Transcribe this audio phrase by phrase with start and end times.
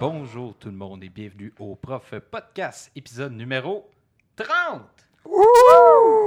[0.00, 3.88] Bonjour tout le monde et bienvenue au Prof Podcast, épisode numéro
[4.36, 4.82] 30.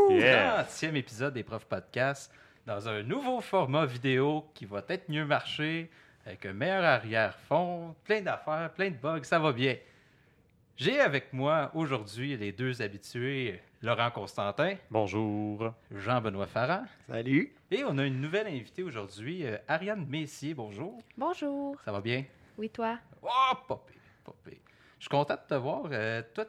[0.09, 0.63] Yeah.
[0.63, 2.31] 30e épisode des Prof Podcast
[2.65, 5.89] dans un nouveau format vidéo qui va peut-être mieux marcher,
[6.25, 9.75] avec un meilleur arrière-fond, plein d'affaires, plein de bugs, ça va bien.
[10.75, 15.73] J'ai avec moi aujourd'hui les deux habitués, Laurent Constantin, Bonjour.
[15.95, 17.53] Jean-Benoît Farran, Salut.
[17.71, 20.97] et on a une nouvelle invitée aujourd'hui, euh, Ariane Messier, bonjour.
[21.17, 21.75] Bonjour.
[21.85, 22.25] Ça va bien?
[22.57, 22.97] Oui, toi?
[23.21, 24.59] Oh, pas pire, pas pire.
[24.97, 25.83] Je suis content de te voir.
[25.91, 26.45] Euh, toi,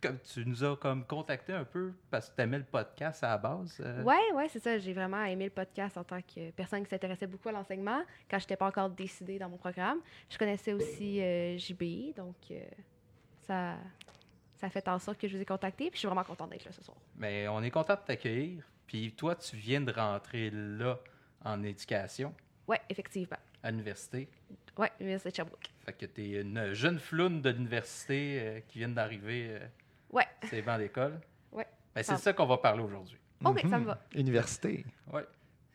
[0.00, 3.28] comme tu nous as comme contacté un peu parce que tu aimais le podcast à
[3.28, 3.76] la base.
[3.80, 4.76] euh, Ouais, ouais, c'est ça.
[4.78, 8.38] J'ai vraiment aimé le podcast en tant que personne qui s'intéressait beaucoup à l'enseignement quand
[8.38, 9.98] je n'étais pas encore décidée dans mon programme.
[10.28, 12.64] Je connaissais aussi euh, JBI, donc euh,
[13.42, 13.76] ça,
[14.56, 15.84] ça a fait en sorte que je vous ai contacté.
[15.84, 16.96] Puis je suis vraiment contente d'être là ce soir.
[17.16, 18.64] Mais on est content de t'accueillir.
[18.88, 20.98] Puis toi, tu viens de rentrer là
[21.44, 22.34] en éducation
[22.66, 23.36] Ouais, effectivement.
[23.62, 24.28] À l'université.
[24.78, 25.66] Ouais, l'Université de Sherbrooke.
[25.84, 29.66] Fait que tu es une jeune floune de l'université euh, qui vient d'arriver euh,
[30.10, 30.26] Ouais.
[30.50, 31.20] les bancs d'école.
[31.52, 31.66] Ouais.
[31.94, 33.18] Ben, c'est ça qu'on va parler aujourd'hui.
[33.44, 33.80] Ok, ça Mhm.
[33.80, 33.98] me va.
[34.14, 34.84] Université.
[35.12, 35.24] Ouais.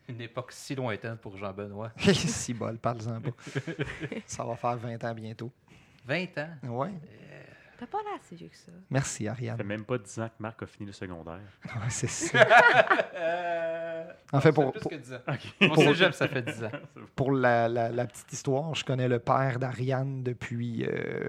[0.08, 1.92] Une époque si lointaine pour Jean-Benoît.
[1.98, 3.30] si bol, parle-en pas.
[4.26, 5.52] Ça va faire 20 ans bientôt.
[6.06, 6.48] 20 ans?
[6.64, 6.92] Ouais.
[7.78, 8.72] T'as pas l'air si vieux que ça.
[8.90, 9.62] Merci, Ça fait Ariane.
[9.66, 11.38] même pas 10 ans que Marc a fini le secondaire.
[11.64, 12.44] Ouais, c'est ça.
[13.14, 15.20] Euh, En fait, ça pour- plus pour- que 10 ans.
[15.28, 15.54] OK.
[15.68, 16.70] Mon cégep, ça fait 10 ans.
[17.14, 21.28] Pour la, la- la petite histoire, je connais le père d'Ariane depuis euh,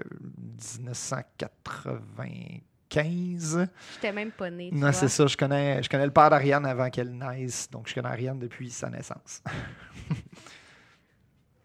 [0.78, 3.68] 1995.
[3.94, 4.70] J'étais même pas née.
[4.72, 5.26] Non, c'est ça.
[5.26, 7.70] Je connais, je connais le père d'Ariane avant qu'elle naisse.
[7.70, 9.42] Donc, je connais Ariane depuis sa naissance.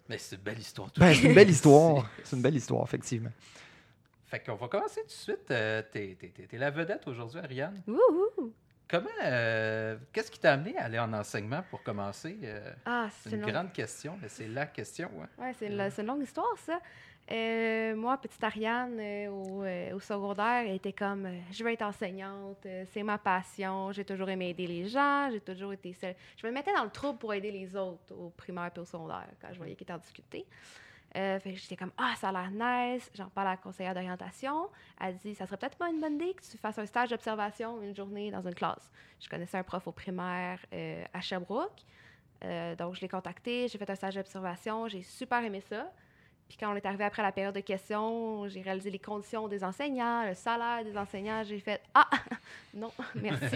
[0.07, 0.91] Mais c'est une belle histoire.
[0.91, 2.07] tout Ben, c'est une belle histoire.
[2.23, 3.31] C'est une belle histoire, effectivement.
[4.35, 5.49] Fait qu'on va commencer tout de suite.
[5.51, 6.17] Euh, t'es,
[6.53, 7.81] la vedette aujourd'hui, Ariane.
[7.87, 8.51] Wouhou!
[8.89, 12.37] Comment, euh, qu'est-ce qui t'a amené à aller en enseignement pour commencer?
[12.43, 15.09] Euh, Ah, c'est une grande question, mais c'est la question.
[15.23, 15.29] hein.
[15.41, 16.79] Ouais, c'est une, c'est une longue histoire, ça.
[17.31, 21.71] Euh, moi, petite Ariane, euh, au, euh, au secondaire, elle était comme euh, je veux
[21.71, 25.93] être enseignante, euh, c'est ma passion, j'ai toujours aimé aider les gens, j'ai toujours été
[25.93, 26.13] seule.
[26.37, 29.27] Je me mettais dans le trouble pour aider les autres au primaire et au secondaire
[29.41, 30.45] quand je voyais qu'ils étaient en difficulté.
[31.15, 33.09] Euh, fait que j'étais comme ah ça a l'air nice.
[33.13, 34.69] J'en parle à la conseillère d'orientation.
[34.99, 37.81] Elle dit ça serait peut-être pas une bonne idée que tu fasses un stage d'observation
[37.81, 38.91] une journée dans une classe.
[39.21, 41.81] Je connaissais un prof au primaire euh, à Sherbrooke.
[42.43, 45.89] Euh, donc je l'ai contacté j'ai fait un stage d'observation j'ai super aimé ça.
[46.47, 49.63] Puis quand on est arrivé après la période de questions, j'ai réalisé les conditions des
[49.63, 51.43] enseignants, le salaire des enseignants.
[51.43, 52.07] J'ai fait Ah,
[52.73, 53.55] non, merci.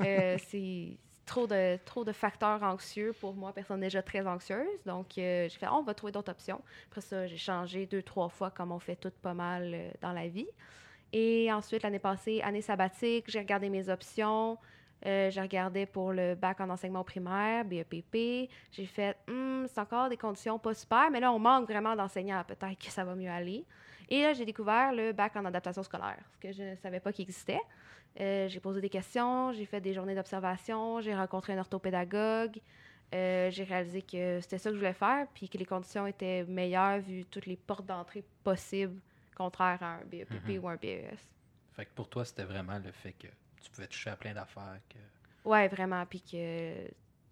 [0.00, 0.96] Euh, c'est
[1.28, 4.66] trop de, trop de facteurs anxieux pour moi, personne déjà très anxieuse.
[4.84, 6.60] Donc, euh, j'ai fait on va trouver d'autres options.
[6.90, 10.12] Après ça, j'ai changé deux, trois fois comme on fait tout pas mal euh, dans
[10.12, 10.48] la vie.
[11.12, 14.58] Et ensuite, l'année passée, année sabbatique, j'ai regardé mes options.
[15.06, 18.50] Euh, j'ai regardé pour le bac en enseignement primaire, BEPP.
[18.72, 22.42] J'ai fait, Hmm, c'est encore des conditions pas super, mais là, on manque vraiment d'enseignants.
[22.46, 23.64] Peut-être que ça va mieux aller.
[24.08, 27.12] Et là, j'ai découvert le bac en adaptation scolaire, ce que je ne savais pas
[27.12, 27.60] qu'il existait.
[28.20, 32.58] Euh, j'ai posé des questions, j'ai fait des journées d'observation, j'ai rencontré un orthopédagogue.
[33.14, 36.44] Euh, j'ai réalisé que c'était ça que je voulais faire, puis que les conditions étaient
[36.44, 38.98] meilleures vu toutes les portes d'entrée possibles,
[39.36, 40.64] contraire à un BEPP Mhm.
[40.64, 41.16] ou un BES.
[41.72, 43.28] Fait que pour toi, c'était vraiment le fait que
[43.62, 44.78] tu pouvais toucher à plein d'affaires.
[44.90, 45.48] Que...
[45.48, 46.04] Ouais, vraiment.
[46.06, 46.86] Puis que,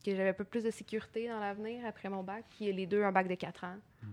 [0.04, 2.44] que j'avais un peu plus de sécurité dans l'avenir après mon bac.
[2.50, 3.76] Puis les deux, un bac de 4 ans.
[4.03, 4.08] Mais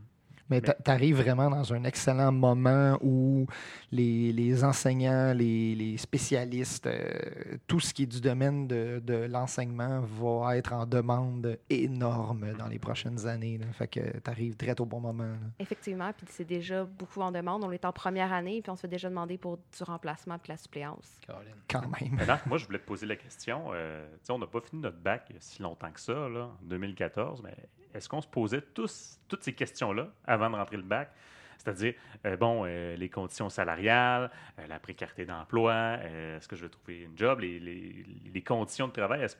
[0.61, 3.45] Mais- tu arrives vraiment dans un excellent moment où
[3.91, 9.13] les, les enseignants, les, les spécialistes, euh, tout ce qui est du domaine de, de
[9.29, 13.57] l'enseignement va être en demande énorme dans les prochaines années.
[13.57, 13.65] là.
[13.73, 15.23] Fait que tu arrives très au bon moment.
[15.23, 15.37] là.
[15.59, 16.11] Effectivement.
[16.15, 17.63] Puis c'est déjà beaucoup en demande.
[17.63, 20.51] On est en première année, puis on se fait déjà demander pour du remplacement puis
[20.51, 21.17] la suppléance.
[21.25, 21.53] Caroline.
[21.69, 22.25] Quand même.
[22.25, 23.65] Marc, moi, je voulais te poser la question.
[23.73, 25.99] euh, tu sais, on n'a pas fini notre bac il y a si longtemps que
[25.99, 27.55] ça, là, en 2014, mais
[27.93, 31.11] est-ce qu'on se posait tous, toutes ces questions-là avant de rentrer le bac?
[31.57, 31.93] C'est-à-dire,
[32.25, 37.01] euh, bon, euh, les conditions salariales, euh, la précarité d'emploi, est-ce que je vais trouver
[37.03, 39.21] une job, les, les- les conditions de travail.
[39.21, 39.37] Est-ce,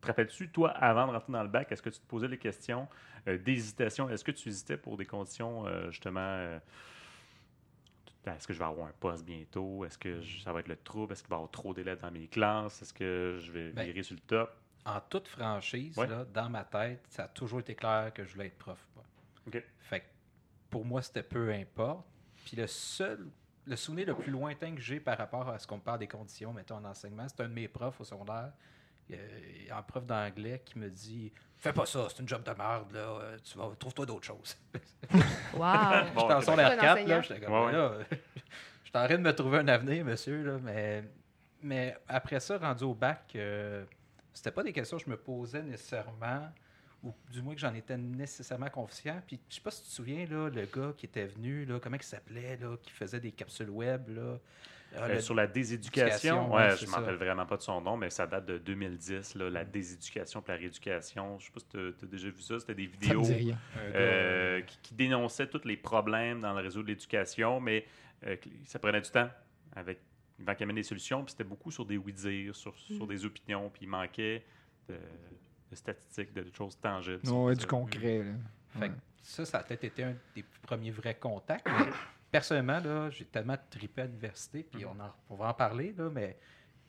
[0.00, 2.38] te rappelles-tu, toi, avant de rentrer dans le bac, est-ce que tu te posais les
[2.38, 2.86] questions
[3.26, 4.10] d'hésitation?
[4.10, 6.58] Est-ce que tu hésitais pour des conditions, justement,
[8.26, 9.84] est-ce que je vais avoir un poste bientôt?
[9.84, 11.12] Est-ce que je- ça va être le trouble?
[11.12, 12.80] Est-ce qu'il va y avoir trop d'élèves dans mes classes?
[12.82, 14.50] Est-ce que je vais Ben, virer sur le top?
[14.86, 16.06] En toute franchise, Ouais.
[16.06, 18.78] là, dans ma tête, ça a toujours été clair que je voulais être prof.
[18.94, 19.04] moi.
[19.80, 20.04] Fait que
[20.70, 22.04] pour moi, c'était peu importe.
[22.44, 23.26] Puis le seul,
[23.64, 26.08] le souvenir le plus lointain que j'ai par rapport à ce qu'on me parle des
[26.08, 28.52] conditions, mettons, en enseignement, c'est un de mes profs au secondaire,
[29.10, 29.16] euh,
[29.70, 32.98] un prof d'anglais qui me dit Fais pas ça, c'est une job de merde, là,
[33.00, 34.56] euh, tu vas, trouve-toi d'autres choses.
[35.54, 36.04] Wow!
[36.06, 37.08] J'étais en ok, secondaire Un 4, enseignant.
[37.08, 38.16] là, j'étais comme, Ouais, là, je
[38.90, 41.04] suis en train de me trouver un avenir, monsieur, là, mais,
[41.62, 43.84] mais après ça, rendu au bac, euh,
[44.34, 46.50] c'était pas des questions que je me posais nécessairement,
[47.02, 49.20] ou du moins que j'en étais nécessairement conscient.
[49.26, 51.78] Puis je sais pas si tu te souviens, là, le gars qui était venu, là,
[51.80, 54.38] comment il s'appelait, là, qui faisait des capsules web, là.
[54.96, 57.62] Ah, Euh, le- sur la déséducation, Éducation, ouais, ouais, je ne m'appelle vraiment pas de
[57.62, 61.36] son nom, mais ça date de 2010, là, la déséducation et la rééducation.
[61.40, 62.60] Je sais pas si tu as, déjà vu ça.
[62.60, 63.56] C'était des vidéos gars,
[63.96, 67.84] euh, qui, qui dénonçaient tous les problèmes dans le réseau de l'éducation, mais
[68.24, 68.36] euh,
[68.66, 69.28] ça prenait du temps
[69.74, 69.98] avec
[70.38, 73.70] Yvan qui amène des solutions, puis c'était beaucoup sur des oui-dire, sur, sur des opinions,
[73.70, 74.44] puis il manquait
[74.88, 74.94] de,
[75.70, 77.20] de statistiques, de choses tangibles.
[77.24, 78.18] si on Ouais, peut du concret.
[78.24, 78.32] là.
[78.68, 78.92] Fait Ouais.
[79.22, 81.66] ça, ça a peut-être été un des premiers vrais contacts.
[81.66, 81.86] mais
[82.32, 86.10] personnellement, là, j'ai tellement trippé à l'université, puis on, en- on va en parler, là,
[86.10, 86.36] mais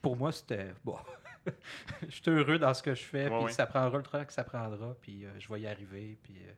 [0.02, 0.74] pour moi, c'était.
[0.84, 0.98] Bon,
[2.08, 3.52] je suis heureux dans ce que je fais, puis ouais.
[3.52, 6.36] ça prendra le temps que ça prendra, puis euh, je vais y arriver, puis.
[6.40, 6.52] euh,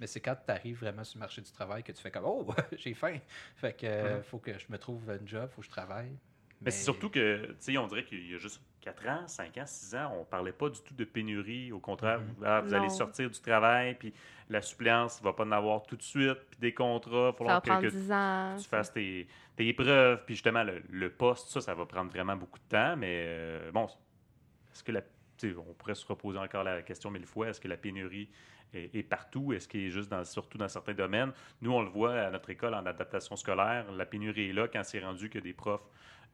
[0.00, 2.24] mais c'est quand tu arrives vraiment sur le marché du travail que tu fais comme
[2.26, 2.46] Oh,
[2.78, 3.18] j'ai faim.
[3.56, 6.16] Fait que euh, faut que je me trouve un job, faut que je travaille.
[6.62, 9.58] Mais c'est surtout que, tu sais, on dirait qu'il y a juste 4 ans, 5
[9.58, 11.70] ans, 6 ans, on parlait pas du tout de pénurie.
[11.70, 12.44] Au contraire, Mhm.
[12.46, 14.14] ah, vous allez sortir du travail, puis
[14.48, 17.32] la suppléance, il va pas en avoir tout de suite, puis des contrats, il va
[17.34, 18.56] falloir que, prendre que 10 ans.
[18.58, 22.36] tu fasses tes, tes épreuves, puis justement, le, le poste, ça, ça va prendre vraiment
[22.36, 23.84] beaucoup de temps, mais euh, bon,
[24.72, 27.60] est-ce que la, tu sais, on pourrait se reposer encore la question mille fois, est-ce
[27.60, 28.30] que la pénurie
[28.76, 31.32] est, est partout, est-ce qu'elle est juste dans, surtout dans certains domaines?
[31.60, 34.82] Nous, on le voit à notre école en adaptation scolaire, la pénurie est là quand
[34.84, 35.88] c'est rendu que des profs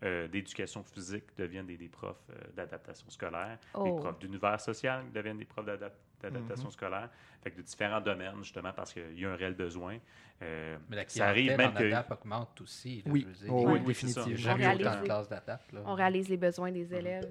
[0.04, 3.96] euh, d'éducation physique deviennent des, des profs euh, d'adaptation scolaire, des Oh.
[4.00, 6.72] profs d'univers social deviennent des profs d'adap- d'adaptation Mhm.
[6.72, 7.08] scolaire,
[7.42, 9.98] fait que de différents domaines, justement, parce qu'il y a un réel besoin.
[10.42, 11.84] Euh, Mais la ça arrive même en que...
[11.84, 13.02] adap augmente aussi.
[13.06, 13.20] là, Oui.
[13.22, 13.54] je veux dire.
[13.54, 14.54] Oh, oui, définitivement.
[14.54, 15.78] réalise les-.
[15.84, 17.28] On réalise les besoins des élèves.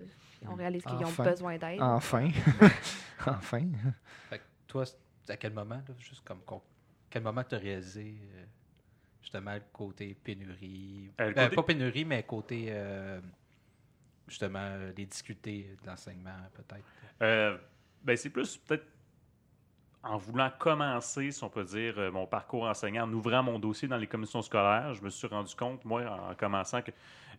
[0.48, 1.24] On réalise qu'ils Enfin.
[1.26, 1.82] ont besoin d'aide.
[1.82, 2.30] Enfin.
[3.28, 3.62] enfin.
[4.30, 4.86] Fait que toi,
[5.28, 6.40] à quel moment, là, juste comme
[7.10, 8.46] quel moment tu as réalisé euh,
[9.22, 11.12] justement le côté pénurie?
[11.20, 13.20] Euh, le côté- Pas pénurie, mais côté euh,
[14.28, 17.60] justement les difficultés de l'enseignement, peut-être.
[18.04, 18.86] Ben, c'est plus peut-être
[20.04, 23.98] en voulant commencer, si on peut dire, mon parcours enseignant, en ouvrant mon dossier dans
[23.98, 26.36] les commissions scolaires, je me suis rendu compte, moi, en, en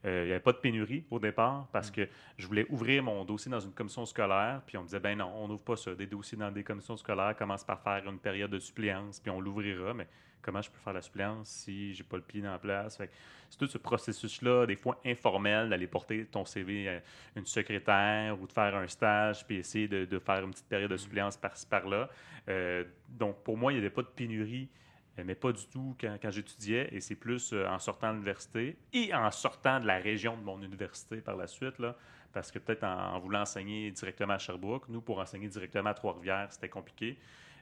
[0.02, 2.08] commençant, qu'il n'y avait pas de pénurie au départ parce que
[2.38, 5.32] je voulais ouvrir mon dossier dans une commission scolaire, puis on me disait, ben non,
[5.36, 5.94] on n'ouvre pas ça.
[5.94, 9.40] Des dossiers dans des commissions scolaires, commence par faire une période de suppléance, puis on
[9.40, 10.08] l'ouvrira, mais
[10.42, 12.96] comment je peux faire la suppléance si j'ai pas le pied dans la place?
[12.96, 13.12] Fait que
[13.48, 17.00] c'est tout ce processus-là, des fois informel, d'aller porter ton CV à
[17.36, 20.90] une secrétaire ou de faire un stage, puis essayer de, de faire une petite période
[20.90, 22.08] de suppléance par-ci, par-là.
[22.48, 24.81] Euh, donc, pour moi, il n'y avait pas de pénurie, euh,
[25.18, 26.88] mais pas du tout quand, quand j'étudiais.
[26.92, 30.42] Et c'est plus euh, en sortant de l'université et en sortant de la région de
[30.42, 31.96] mon université par la suite, là,
[32.32, 35.94] parce que peut-être en, en voulant enseigner directement à Sherbrooke, nous, pour enseigner directement à
[35.94, 37.18] Trois-Rivières, c'était compliqué.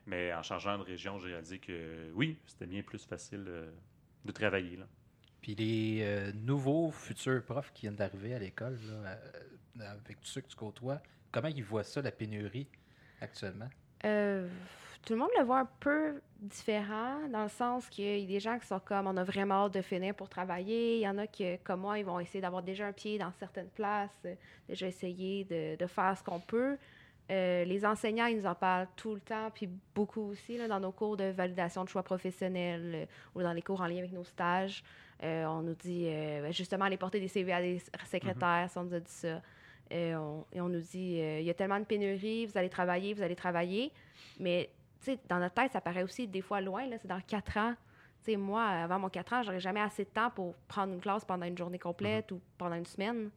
[0.07, 3.71] Mais en changeant de région, j'ai réalisé que oui, c'était bien plus facile euh,
[4.25, 4.77] de travailler.
[4.77, 4.87] Là.
[5.43, 9.19] Puis les euh, nouveaux futurs profs qui viennent d'arriver à l'école, là,
[9.81, 11.01] euh, avec tous ceux que tu côtoies,
[11.31, 12.67] comment ils voient ça, la pénurie,
[13.21, 13.69] actuellement?
[15.07, 18.41] Tout le monde le voit un peu différent, dans le sens qu'il y a des
[18.41, 20.97] gens qui sont comme on a vraiment hâte de finir pour travailler.
[20.97, 23.33] Il y en a qui, comme moi, ils vont essayer d'avoir déjà un pied dans
[23.39, 24.35] certaines places, euh,
[24.69, 26.77] déjà essayer de, de faire ce qu'on peut.
[27.31, 30.81] Euh, les enseignants, ils nous en parlent tout le temps, puis beaucoup aussi là, dans
[30.81, 34.13] nos cours de validation de choix professionnels euh, ou dans les cours en lien avec
[34.13, 34.83] nos stages.
[35.23, 37.81] Euh, on nous dit euh, justement aller porter des CV à des
[38.11, 39.41] secrétaires, ça, on nous a dit ça.
[39.93, 43.13] On- et on nous dit euh, il y a tellement de pénurie, vous allez travailler,
[43.13, 43.93] vous allez travailler.
[44.39, 47.21] Mais tu sais, dans notre tête, ça paraît aussi des fois loin, là, c'est dans
[47.21, 47.75] quatre ans.
[48.25, 51.01] Tu sais, moi, avant mon quatre ans, j'aurais jamais assez de temps pour prendre une
[51.01, 53.31] classe pendant une journée complète ou pendant une semaine.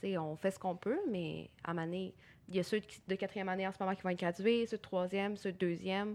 [0.00, 2.14] Tu sais, on fait ce qu'on peut, mais à donné,
[2.48, 4.76] il y a ceux de quatrième année en ce moment qui vont être gradués, ceux
[4.76, 6.14] de troisième, ceux de deuxième.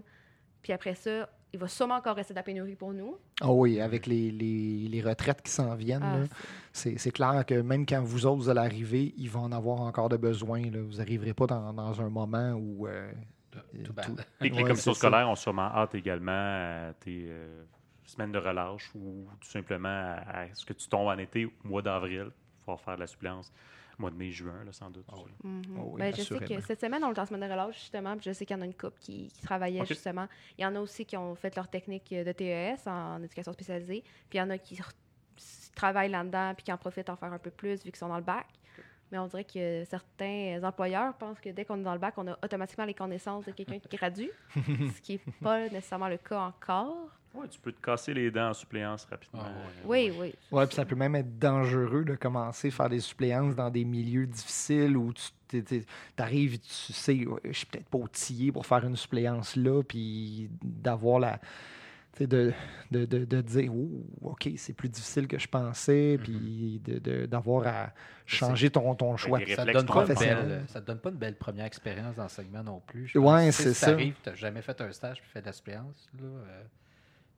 [0.62, 3.16] Puis après ça, il va sûrement encore rester de la pénurie pour nous.
[3.40, 6.36] Ah oui, avec les, les- les retraites qui s'en viennent, Ah,
[6.72, 10.08] c'est- clair que même quand vous autres vous allez arriver, ils vont en avoir encore
[10.08, 10.60] de besoin.
[10.70, 10.80] là.
[10.82, 12.86] Vous n'arriverez pas dans, dans un moment où.
[12.86, 13.12] euh,
[13.84, 14.06] Tout bad.
[14.06, 14.98] tout- Et que les Ouais, commissions ça.
[14.98, 17.64] scolaires ont sûrement hâte également à tes euh,
[18.04, 21.52] semaines de relâche ou tout simplement à, à ce que tu tombes en été au
[21.64, 22.30] mois d'avril.
[22.30, 23.52] Il va faire de la suppléance.
[23.98, 25.06] Mois de mai, juin, là, sans doute.
[25.14, 25.32] Oui.
[25.78, 28.14] Oh oui, Ben, je sais que cette semaine, on est en semaine de relâche, justement.
[28.14, 30.28] puis je sais qu'il y en a une couple qui, qui travaillait justement.
[30.58, 34.02] Il y en a aussi qui ont fait leur technique de TES en éducation spécialisée.
[34.28, 34.78] Puis il y en a qui
[35.74, 38.16] travaillent là-dedans puis qui en profitent en faire un peu plus vu qu'ils sont dans
[38.16, 38.46] le bac.
[39.12, 42.26] Mais on dirait que certains employeurs pensent que dès qu'on est dans le bac, on
[42.26, 46.40] a automatiquement les connaissances de quelqu'un qui gradue, ce qui n'est pas nécessairement le cas
[46.40, 47.08] encore.
[47.34, 49.42] Ouais, tu peux te casser les dents en suppléance rapidement.
[49.44, 49.52] Ah
[49.84, 50.34] Oui, oui.
[50.50, 53.84] Ouais, puis ça peut même être dangereux de commencer à faire des suppléances dans des
[53.84, 55.12] milieux difficiles où
[55.48, 55.62] tu
[56.16, 60.48] arrives et tu sais, je suis peut-être pas outillé pour faire une suppléance là, puis
[60.62, 61.38] d'avoir la.
[62.16, 62.52] Tu de,
[62.90, 66.22] de, de, de dire, oh, OK, c'est plus difficile que je pensais, Mhm.
[66.24, 67.92] puis de- de- d'avoir à
[68.26, 69.38] changer ton, ton choix.
[69.38, 70.48] les Ça te, réflexes donne pas une professionnels.
[70.48, 73.06] belle, ça te donne pas une belle première expérience d'enseignement non plus.
[73.12, 73.86] Tu sais, c'est si ça.
[73.92, 76.62] t'arrives, tu n'as jamais fait un stage puis fait de la suppléance, là, euh,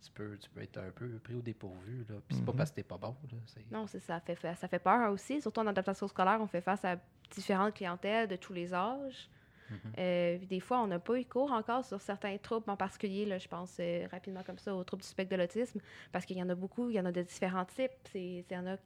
[0.01, 2.05] tu, peux, tu peux être un peu pris au dépourvu.
[2.09, 2.15] Là.
[2.29, 2.59] Puis c'est pas Mhm.
[2.59, 3.17] parce que t'es pas bon.
[3.33, 4.21] Là, c'est- Non, c'est ça.
[4.21, 5.41] Fait- ça fait peur aussi.
[5.43, 6.97] Surtout en adaptation scolaire, on fait face à
[7.33, 9.29] différentes clientèles de tous les âges.
[9.71, 9.93] Mhm.
[9.99, 13.39] Euh, des fois, on n'a pas eu cours encore sur certains troubles, en particulier, là,
[13.39, 15.81] je pense euh, rapidement comme ça, aux troubles du spectre de l'autisme,
[16.13, 17.91] parce qu'il y en a beaucoup, il y en a de différents types.
[18.13, 18.77] C'est, c'est- y en a...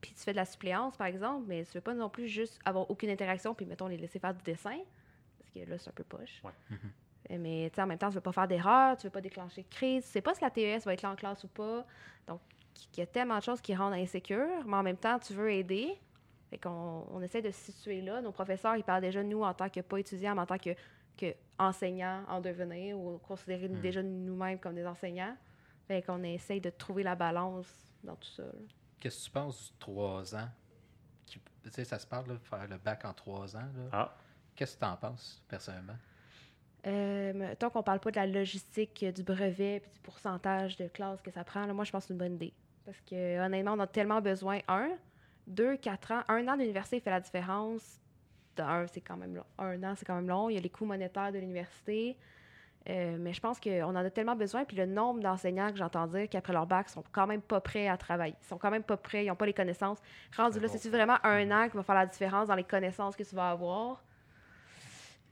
[0.00, 2.26] Puis tu fais de la suppléance, par exemple, mais tu ne veux pas non plus
[2.28, 4.78] juste avoir aucune interaction, puis mettons les laisser faire du dessin,
[5.38, 6.40] parce que là, c'est un peu poche.
[6.44, 6.50] Ouais.
[6.70, 6.78] Mhm.
[7.30, 9.08] Euh, Mais tu sais, en même temps, tu ne veux pas faire d'erreur, tu ne
[9.08, 11.16] veux pas déclencher de crise, tu sais pas si la TES va être là en
[11.16, 11.86] classe ou pas.
[12.26, 12.40] Donc,
[12.96, 15.52] il y a tellement de choses qui rendent insécure, mais en même temps, tu veux
[15.52, 15.94] aider.
[16.52, 18.20] Fait qu'on on essaie de se situer là.
[18.20, 20.58] Nos professeurs, ils parlent déjà de nous en tant que pas étudiants, mais en tant
[20.58, 20.70] que,
[21.16, 23.80] que enseignants en devenir ou considérer Mm.
[23.80, 25.34] déjà nous-mêmes comme des enseignants.
[25.88, 27.66] Fait qu'on essaie de trouver la balance
[28.04, 28.42] dans tout ça.
[29.00, 30.48] Qu'est-ce que tu penses du 3 ans?
[31.26, 31.40] Tu
[31.70, 33.60] sais, ça se parle là, de faire le bac en 3 ans.
[33.60, 33.88] là.
[33.92, 34.14] Ah,
[34.54, 35.96] Qu'est-ce que tu en penses, personnellement?
[36.86, 40.88] Euh, mettons qu'on parle pas de la logistique euh, du brevet puis du pourcentage de
[40.88, 41.64] classes que ça prend.
[41.64, 42.52] là, moi, je pense que c'est une bonne idée.
[42.84, 44.58] Parce que honnêtement, on a tellement besoin.
[44.68, 44.90] Un,
[45.46, 46.22] deux, quatre ans.
[46.28, 48.00] Un an d'université fait la différence.
[48.58, 49.44] Un, c'est quand même long.
[49.58, 50.48] Un an, c'est quand même long.
[50.50, 52.16] Il y a les coûts monétaires de l'université.
[52.88, 54.64] Euh, mais je pense qu'on en a tellement besoin.
[54.64, 57.88] Puis le nombre d'enseignants que j'entends dire qu'après leur bac sont quand même pas prêts
[57.88, 58.34] à travailler.
[58.42, 59.98] Ils sont quand même pas prêts, ils n'ont pas les connaissances.
[60.36, 60.72] Rendu là, bon.
[60.72, 63.50] c'est-tu vraiment un an qui va faire la différence dans les connaissances que tu vas
[63.50, 64.02] avoir?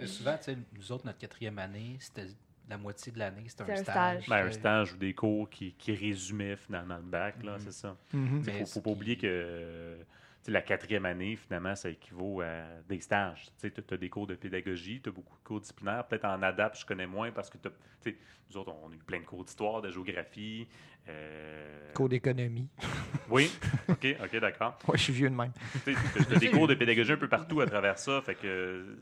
[0.01, 2.29] Euh, Souvent, tu sais, nous autres, notre quatrième année, c'était
[2.71, 4.23] la moitié de l'année, c'était C'est un un stage.
[4.25, 4.29] stage.
[4.29, 7.61] ben, un Euh, stage ou des cours qui, qui résumaient finalement le bac, là, Mhm.
[7.61, 7.97] c'est ça.
[8.13, 8.43] Mhm.
[8.47, 10.05] Il ne faut pas qui- oublier que euh, tu
[10.47, 13.47] sais, la quatrième année, finalement, ça équivaut à des stages.
[13.61, 16.07] Tu as des cours de pédagogie, tu as beaucoup de cours disciplinaires.
[16.07, 17.77] Peut-être en adap, je connais moins parce que t'as- tu
[18.13, 18.17] sais,
[18.51, 20.67] nous autres, on a eu plein de cours d'histoire, de géographie.
[21.09, 22.69] euh, Cours d'économie.
[23.31, 23.51] Oui,
[23.89, 24.79] OK, OK, d'accord.
[24.89, 25.53] Ouais, je suis vieux de même.
[25.85, 25.95] Tu
[26.35, 28.21] as des cours de pédagogie un peu partout à travers ça.
[28.23, 28.97] Fait que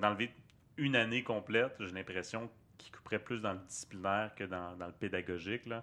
[0.00, 0.30] d'enlever
[0.76, 4.92] une année complète, j'ai l'impression qu'il couperait plus dans le disciplinaire que dans, dans le
[4.92, 5.82] pédagogique, là,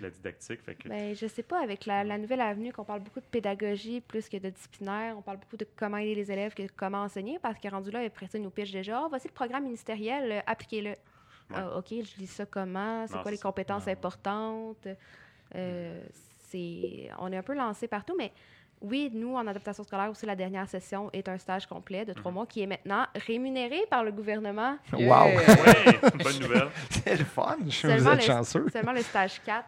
[0.00, 0.60] la didactique.
[0.62, 3.24] Fait que, Ben, je sais pas, avec la, la nouvelle avenue, qu'on parle beaucoup de
[3.26, 7.02] pédagogie plus que de disciplinaire, on parle beaucoup de comment aider les élèves que comment
[7.02, 9.64] enseigner, parce que rendu là, après ça, ils nous pitchent déjà, Ah, voici le programme
[9.64, 10.94] ministériel, euh, appliquez-le.
[11.54, 13.92] Ah, OK, je lis ça comment, c'est quoi les compétences Non.
[13.92, 14.88] importantes?
[15.54, 16.02] Euh,
[16.38, 18.32] c'est, on est un peu lancé partout, mais
[18.82, 22.30] oui, nous, en adaptation scolaire, aussi, la dernière session est un stage complet de trois
[22.30, 22.34] Mhm.
[22.34, 24.76] mois qui est maintenant rémunéré par le gouvernement.
[24.92, 24.98] Wow!
[25.00, 26.68] Ouais, bonne nouvelle.
[26.90, 27.56] C'est le fun.
[27.66, 28.66] Je vous êtes les- chanceux.
[28.70, 29.66] Seulement le stage 4,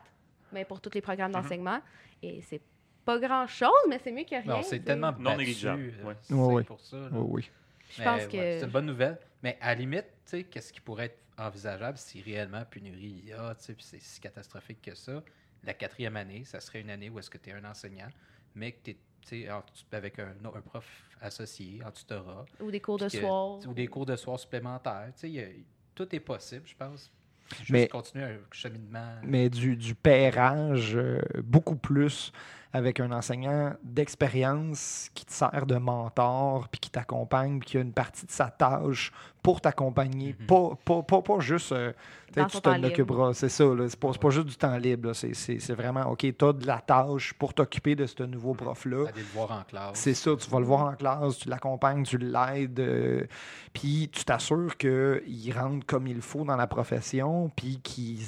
[0.52, 1.42] mais pour tous les programmes Mhm.
[1.42, 1.80] d'enseignement.
[2.22, 2.60] Et c'est
[3.04, 4.42] pas grand-chose, mais c'est mieux que rien.
[4.44, 6.14] Non, c'est tellement Non négligeable, euh, ouais.
[6.22, 6.64] c'est Ouais, ouais.
[6.64, 6.96] pour ça.
[6.96, 7.08] là.
[7.12, 7.50] Oui, oui.
[7.90, 8.30] Je Mais, pense ouais, que...
[8.38, 9.18] C'est une bonne nouvelle.
[9.42, 13.28] Mais à la limite, tu sais, qu'est-ce qui pourrait être envisageable si réellement pénurie il
[13.28, 15.22] y a, tu sais, puis c'est si catastrophique que ça?
[15.64, 18.08] La quatrième année, ça serait une année où est-ce que tu es un enseignant,
[18.54, 18.90] mais que
[19.22, 19.48] tu es
[19.92, 20.86] avec un, un prof
[21.20, 22.44] associé en tutorat.
[22.60, 23.58] Ou des cours de que- soir.
[23.66, 25.10] Ou des cours de soir supplémentaires.
[25.22, 25.46] Y a-
[25.94, 27.10] tout est possible, je pense.
[27.58, 29.16] Juste Mais- continuer un cheminement.
[29.22, 32.32] mais du, du pairage euh, beaucoup plus
[32.72, 37.80] avec un enseignant d'expérience qui te sert de mentor, puis qui t'accompagne, puis qui a
[37.82, 40.34] une partie de sa tâche pour t'accompagner.
[40.40, 40.46] Mhm.
[40.46, 41.92] pas, pas, pas, pas juste euh,
[42.34, 42.88] tu sais, Dans tu son te temps libre.
[42.88, 43.34] l'occuperas.
[43.34, 43.64] C'est ça.
[43.88, 45.12] C'est pas, pas juste du temps libre.
[45.12, 49.08] C'est, vraiment, OK, tu as de la tâche pour t'occuper de ce nouveau prof-là.
[49.08, 49.90] Aller le voir en classe.
[49.94, 53.24] C'est ça, tu vas le voir en classe, tu l'accompagnes, tu l'aides, euh,
[53.72, 58.18] puis tu t'assures qu'il rentre comme il faut dans la profession, puis qu'il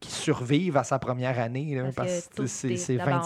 [0.00, 3.18] qu'il survive à sa première année, là, Parce parce, que que c'est est c'est d'abandon.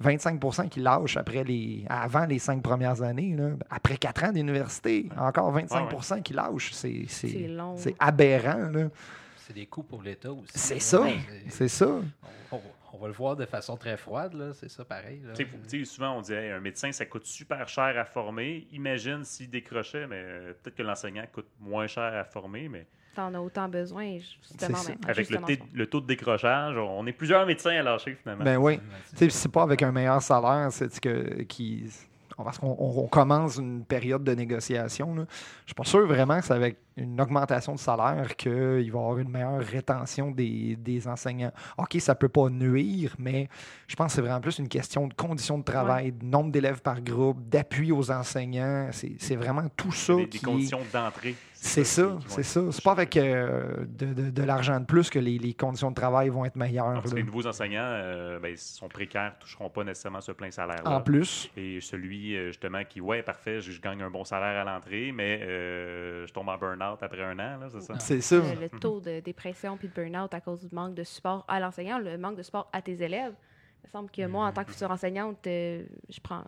[0.00, 3.34] 25 25 qui lâchent après les, avant les cinq premières années.
[3.36, 3.50] là.
[3.70, 6.72] Après quatre ans d'université, encore 25% qui lâchent.
[6.72, 7.76] C'est C'est c'est- long.
[7.76, 8.70] c'est aberrant.
[8.70, 8.88] là.
[9.36, 10.52] C'est des coûts pour l'État aussi.
[10.54, 11.86] C'est ça, C'est- c'est ça.
[11.86, 12.60] On, on-
[12.94, 14.52] on va le voir de façon très froide, là.
[14.54, 15.20] C'est ça pareil.
[15.24, 15.34] là.
[15.84, 18.66] Souvent, on dit Hey, un médecin, ça coûte super cher à former.
[18.72, 23.32] Imagine s'il décrochait, mais euh, peut-être que l'enseignant coûte moins cher à former, mais T'en
[23.34, 24.76] as autant besoin, justement.
[24.78, 28.44] maintenant, avec le, justement, le taux de décrochage, on est plusieurs médecins à lâcher finalement.
[28.44, 28.80] Ben oui.
[29.16, 31.84] Tu c'est pas avec un meilleur salaire, c'est que qui
[32.36, 35.14] parce qu'on on- on commence une période de négociation.
[35.14, 35.24] là.
[35.30, 38.88] Je suis pas sûr vraiment que c'est avec une augmentation de salaire qu'il va y
[38.88, 41.52] avoir une meilleure rétention des, des enseignants.
[41.78, 43.48] OK, ça peut pas nuire, mais
[43.86, 46.82] je pense que c'est vraiment plus une question de conditions de travail, de nombre d'élèves
[46.82, 48.88] par groupe, d'appui aux enseignants.
[48.90, 51.36] C'est c'est vraiment tout ça des, des qui est- conditions d'entrée.
[51.66, 52.60] C'est ça, c'est ça.
[52.70, 55.94] C'est pas avec euh, de, de- de l'argent de plus que les, les conditions de
[55.94, 56.92] travail vont être meilleures.
[56.92, 57.16] Parce que là.
[57.16, 60.90] les nouveaux enseignants, euh, ben, ils sont précaires, ne toucheront pas nécessairement ce plein salaire-là.
[60.90, 64.60] En plus, Et celui, euh, justement, qui, ouais, parfait, je, je gagne un bon salaire
[64.60, 67.94] à l'entrée, mais euh, je tombe en burn-out après un an, là, c'est ça?
[67.98, 68.36] c'est ça.
[68.36, 71.60] Le, le taux de dépression puis de burn-out à cause du manque de support à
[71.60, 73.32] l'enseignant, le manque de support à tes élèves.
[73.82, 76.44] Il me semble que moi, en tant que future enseignante, euh, je prends.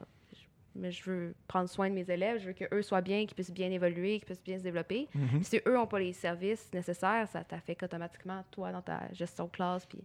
[0.76, 3.34] Je- mais je veux prendre soin de mes élèves, je veux qu'eux soient bien, qu'ils
[3.34, 5.08] puissent bien évoluer, qu'ils puissent bien se développer.
[5.14, 5.42] Mhm.
[5.42, 9.50] Si eux n'ont pas les services nécessaires, ça t'affecte automatiquement, toi, dans ta gestion de
[9.50, 9.86] classe.
[9.86, 9.98] Puis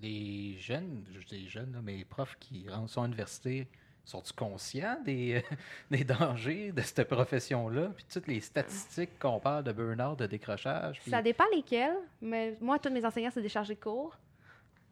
[0.00, 3.68] Les jeunes, je dis jeunes, là, mais les profs qui rentrent sur l'université,
[4.04, 5.44] sont-ils conscients des,
[5.92, 7.92] des dangers de cette profession-là?
[7.94, 11.00] Puis toutes les statistiques qu'on parle de burn-out, de décrochage.
[11.00, 14.18] puis- Ça dépend lesquels, mais moi, tous mes enseignants, c'est des chargés de cours.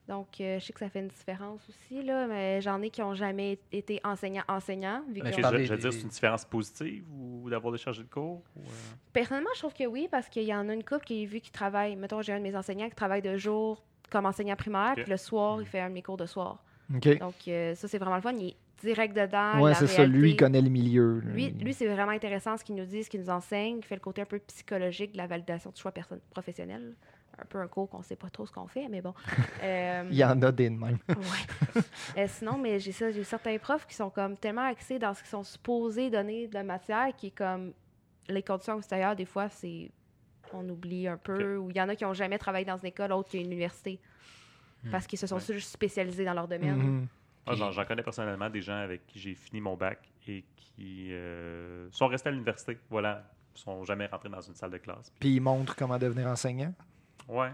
[0.08, 3.00] Donc, euh, je sais que ça fait une différence aussi, là, mais j'en ai qui
[3.00, 5.02] n'ont jamais été enseignants-enseignants.
[5.12, 8.42] qu'ils Ok, je veux dire, c'est une différence positive ou d'avoir des chargés de cours?
[8.56, 8.96] ou, euh?
[9.12, 11.52] Personnellement, je trouve que oui, parce qu'il y en a une couple qui, vu qu'il
[11.52, 15.02] travaille, mettons, j'ai un de mes enseignants qui travaille de jour comme enseignant primaire, Ok.
[15.02, 16.64] puis le soir, il fait un de mes cours de soir.
[16.92, 17.18] OK.
[17.18, 18.32] Donc, euh, ça, c'est vraiment le fun.
[18.32, 19.60] Il est direct dedans.
[19.60, 20.06] Ouais, la c'est ça.
[20.06, 21.20] Lui, il connaît le milieu.
[21.20, 23.78] Lui, lui c'est vraiment intéressant ce qu'il nous dit, ce qu'il nous enseigne.
[23.78, 25.92] Il fait le côté un peu psychologique de la validation de choix
[26.30, 26.94] professionnel.
[27.40, 29.14] Un peu un cours qu'on sait pas trop ce qu'on fait, mais bon.
[29.62, 30.98] Euh, Il y en a des de même.
[31.08, 31.82] Ouais.
[32.16, 35.20] Euh, sinon, mais j'ai ça, j'ai certains profs qui sont comme tellement axés dans ce
[35.20, 37.72] qu'ils sont supposés donner de la matière qui comme
[38.28, 39.90] les conditions extérieures, des fois, c'est
[40.52, 41.56] on oublie un peu.
[41.56, 44.00] Ou il y en a qui n'ont jamais travaillé dans une école autre qu'une université.
[44.82, 44.90] Hmm.
[44.90, 45.54] Parce qu'ils se sont Ouais.
[45.54, 46.76] juste spécialisés dans leur domaine.
[46.76, 47.06] Mhm.
[47.46, 51.08] Ah, j'en, j'en connais personnellement des gens avec qui j'ai fini mon bac et qui
[51.12, 52.78] euh, sont restés à l'université.
[52.90, 53.24] Voilà.
[53.54, 55.12] Ils sont jamais rentrés dans une salle de classe.
[55.20, 56.72] Puis il montre comment devenir enseignant.
[57.28, 57.50] Ouais.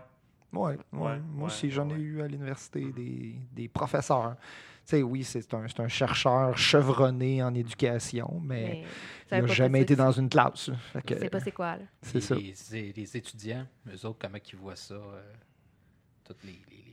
[0.53, 0.77] Ouais, ouais.
[0.93, 1.99] Ouais, Moi ouais, aussi, j'en ai ouais.
[1.99, 4.37] eu à l'université des, des professeurs.
[4.39, 8.85] Tu sais, oui, c'est un, c'est un chercheur chevronné en éducation, mais,
[9.31, 10.71] Mais il n'a jamais été dans une classe.
[11.09, 11.83] C'est- pas c'est quoi, là.
[12.01, 12.37] C'est ça.
[12.37, 14.95] Les, les étudiants, eux autres, comment ils voient ça?
[14.95, 15.33] euh,
[16.25, 16.86] toutes les, les,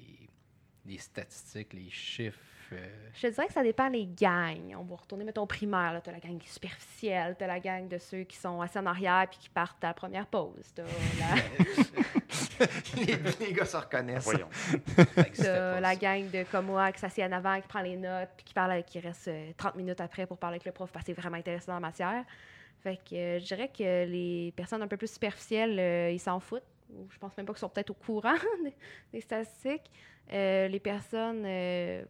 [0.85, 2.39] les- statistiques, les chiffres.
[2.73, 4.75] euh, Je te dirais que ça dépend des gangs.
[4.77, 6.01] On va retourner, mettons, au primaire.
[6.03, 8.85] Tu as la gang superficielle, tu as la gang de ceux qui sont assis en
[8.85, 10.73] arrière puis qui partent à la première pause.
[10.77, 10.85] La,
[12.97, 14.23] les, les gars se reconnaissent.
[14.23, 14.49] Voyons.
[15.35, 18.45] t'as la gang de comme moi qui s'assied en avant, qui prend les notes puis
[18.45, 21.13] qui, parle, qui reste euh, 30 minutes après pour parler avec le prof parce que
[21.13, 22.23] c'est vraiment intéressant dans la matière.
[22.81, 26.39] Fait que euh, je dirais que les personnes un peu plus superficielles, euh, ils s'en
[26.39, 26.63] foutent.
[26.97, 28.73] Ou Je pense même pas qu'ils sont peut-être au courant des,
[29.11, 29.89] des statistiques.
[30.31, 32.03] Euh, les personnes euh,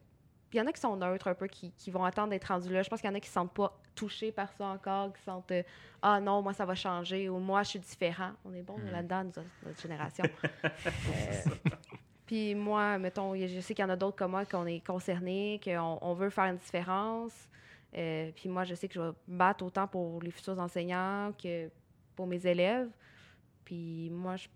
[0.52, 2.72] il y en a qui sont neutres un peu, qui, qui vont attendre d'être rendus
[2.72, 2.84] là.
[2.84, 5.12] Je pense qu'il y en a qui ne se sentent pas touchés par ça encore,
[5.14, 5.64] qui sentent euh,
[6.00, 8.32] Ah non, moi ça va changer ou moi je suis différent.
[8.46, 8.92] On est bon Mm.
[8.92, 10.26] là-dedans, nous, notre génération.
[12.26, 15.60] Puis moi, mettons, je sais qu'il y en a d'autres comme moi qu'on est concernés,
[15.64, 17.34] qu'on on veut faire une différence.
[17.92, 21.70] Puis moi, je sais que je vais battre autant pour les futurs enseignants que
[22.16, 22.90] pour mes élèves.
[23.66, 24.48] Puis moi, je,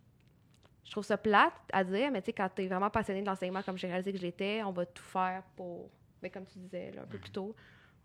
[0.87, 3.27] je trouve ça plate à dire, mais tu sais, quand tu es vraiment passionné de
[3.27, 6.91] l'enseignement comme j'ai réalisé que j'étais, on va tout faire pour, ben, comme tu disais
[6.91, 7.53] là, un peu plus tôt,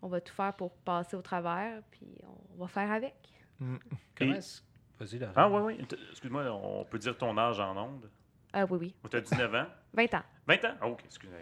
[0.01, 2.07] on va tout faire pour passer au travers, puis
[2.53, 3.15] on va faire avec.
[3.57, 4.61] Comment Et- est-ce-
[4.99, 5.19] Vas-y.
[5.35, 5.87] Ah, oui, oui.
[6.11, 8.09] Excuse-moi, on peut dire ton âge en ondes?
[8.51, 8.95] Ah oui, oui.
[9.09, 9.65] Tu as 19 ans?
[9.93, 10.23] 20 ans.
[10.45, 10.73] 20 ans?
[10.81, 10.99] Ah, OK.
[11.05, 11.39] Excuse-moi.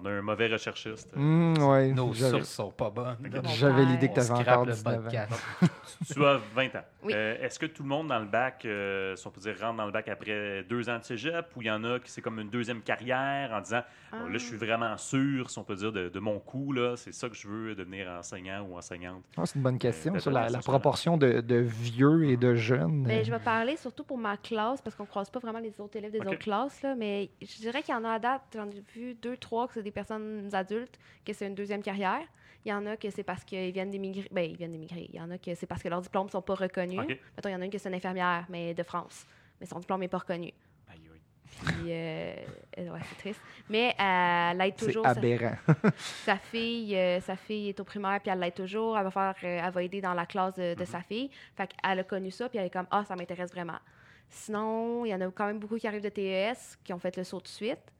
[0.00, 1.10] On a un mauvais recherchiste.
[1.16, 3.16] Mmh, ouais, Nos sources sont pas bonnes.
[3.56, 5.02] J'avais l'idée que tu avais encore le 19 ans.
[5.02, 5.32] podcast.
[6.12, 6.84] Tu as 20 ans.
[7.02, 7.12] Oui.
[7.14, 9.76] Euh, Est-ce que tout le monde dans le bac, euh, si on peut dire, rentre
[9.78, 12.20] dans le bac après deux ans de cégep ou il y en a qui c'est
[12.22, 15.74] comme une deuxième carrière en disant Bon, là, je suis vraiment sûr, si on peut
[15.74, 19.22] dire, de, de mon coup, là, c'est ça que je veux, devenir enseignant ou enseignante.
[19.36, 20.14] Ah, c'est une bonne question.
[20.14, 23.02] Euh, ça, la, proportion de, de vieux et de jeunes.
[23.04, 25.58] Ben, euh, je vais parler surtout pour ma classe, parce qu'on ne croise pas vraiment
[25.58, 26.80] les autres élèves des autres classes.
[26.82, 29.66] Là, mais je dirais qu'il y en a à date, j'en ai vu deux, trois,
[29.68, 32.22] que c'est des personnes adultes, que c'est une deuxième carrière.
[32.64, 34.26] Il y en a que c'est parce qu'ils viennent d'émigrer.
[34.32, 35.06] Ben, ils viennent d'émigrer.
[35.12, 36.98] Il y en a que c'est parce que leurs diplômes ne sont pas reconnus.
[37.00, 37.08] OK.
[37.36, 39.26] Mettons, il y en a une qui c'est une infirmière, mais de France.
[39.60, 40.50] Mais son diplôme n'est pas reconnu.
[40.90, 41.20] Aïe, aïe.
[41.66, 42.34] Puis, euh,
[42.78, 43.40] ouais, c'est triste.
[43.68, 45.04] Mais euh, elle aide c'est toujours.
[45.04, 45.56] sa- aberrant.
[46.24, 48.96] sa fille, euh, sa fille est au primaire, puis elle l'aide toujours.
[48.96, 50.86] Elle va, faire, euh, elle va aider dans la classe de, de Mhm.
[50.86, 51.30] sa fille.
[51.56, 53.78] Fait qu'elle a connu ça, puis elle est comme Ah, ça m'intéresse vraiment.
[54.28, 57.16] Sinon, il y en a quand même beaucoup qui arrivent de TES, qui ont fait
[57.16, 57.92] le saut tout de suite.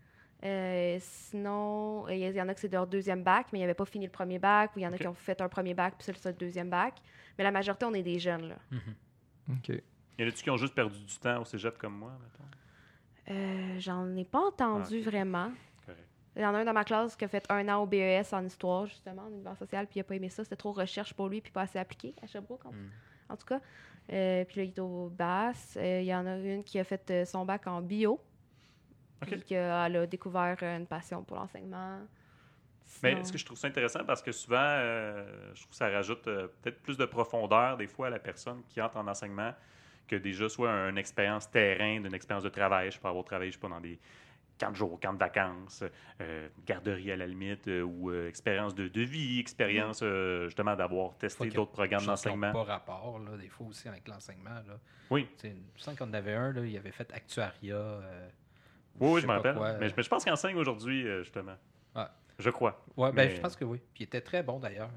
[0.44, 3.86] Euh, sinon, il y, en a que c'est leur deuxième bac, mais ils n'avaient pas
[3.86, 5.94] fini le premier bac, ou il y en a qui ont fait un premier bac,
[5.96, 6.94] puis c'est le deuxième bac.
[7.38, 8.56] Mais la majorité, on est des jeunes, là.
[8.70, 9.56] Mhm.
[9.56, 9.68] OK.
[10.18, 12.44] Y en a-tu qui ont juste perdu du temps au cégep comme moi, mettons?
[13.30, 15.50] Euh, J'en ai pas entendu Ah, vraiment.
[15.86, 16.04] Correct.
[16.36, 18.32] Il y en a un dans ma classe qui a fait un an au BES
[18.32, 20.44] en histoire, justement, en univers social, puis il n'a pas aimé ça.
[20.44, 22.90] C'était trop recherche pour lui, puis pas assez appliqué à Sherbrooke, en, Mm.
[23.30, 23.60] en tout cas.
[24.12, 25.76] Euh, puis là, il est au BAS.
[25.76, 28.20] Euh, il y en a une qui a fait euh, son bac en bio.
[29.20, 29.44] Puis OK.
[29.44, 32.00] qu'elle a découvert euh, une passion pour l'enseignement.
[33.02, 34.04] Mais est-ce que je trouve ça intéressant?
[34.04, 37.86] Parce que souvent, euh, je trouve que ça rajoute euh, peut-être plus de profondeur des
[37.86, 39.52] fois à la personne qui entre en enseignement
[40.06, 42.90] qui a déjà soit une expérience terrain, d'une expérience de travail.
[42.90, 43.98] Je peux avoir travaillé, je sais pas, dans des
[44.58, 45.82] camps de jour, camps de vacances,
[46.20, 50.76] euh, garderie à la limite, euh, ou euh, expérience de, de vie, expérience euh, justement
[50.76, 52.52] d'avoir testé d'autres programmes d'enseignement.
[52.52, 54.50] pas rapport, là, des fois aussi avec l'enseignement.
[54.66, 54.78] Là.
[55.10, 55.26] Oui.
[55.38, 57.74] Tu sais, Il me semble qu'on en avait un, là, il avait fait actuaria.
[57.76, 58.28] euh,
[59.00, 59.78] Oui, oui, je me pas rappelle.
[59.80, 61.56] mais, je- mais je pense qu'il enseigne aujourd'hui, euh, justement.
[61.96, 62.04] Ouais.
[62.38, 62.84] Je crois.
[62.96, 63.78] Ouais, ben, Mais- je pense que oui.
[63.94, 64.90] Puis il était très bon d'ailleurs.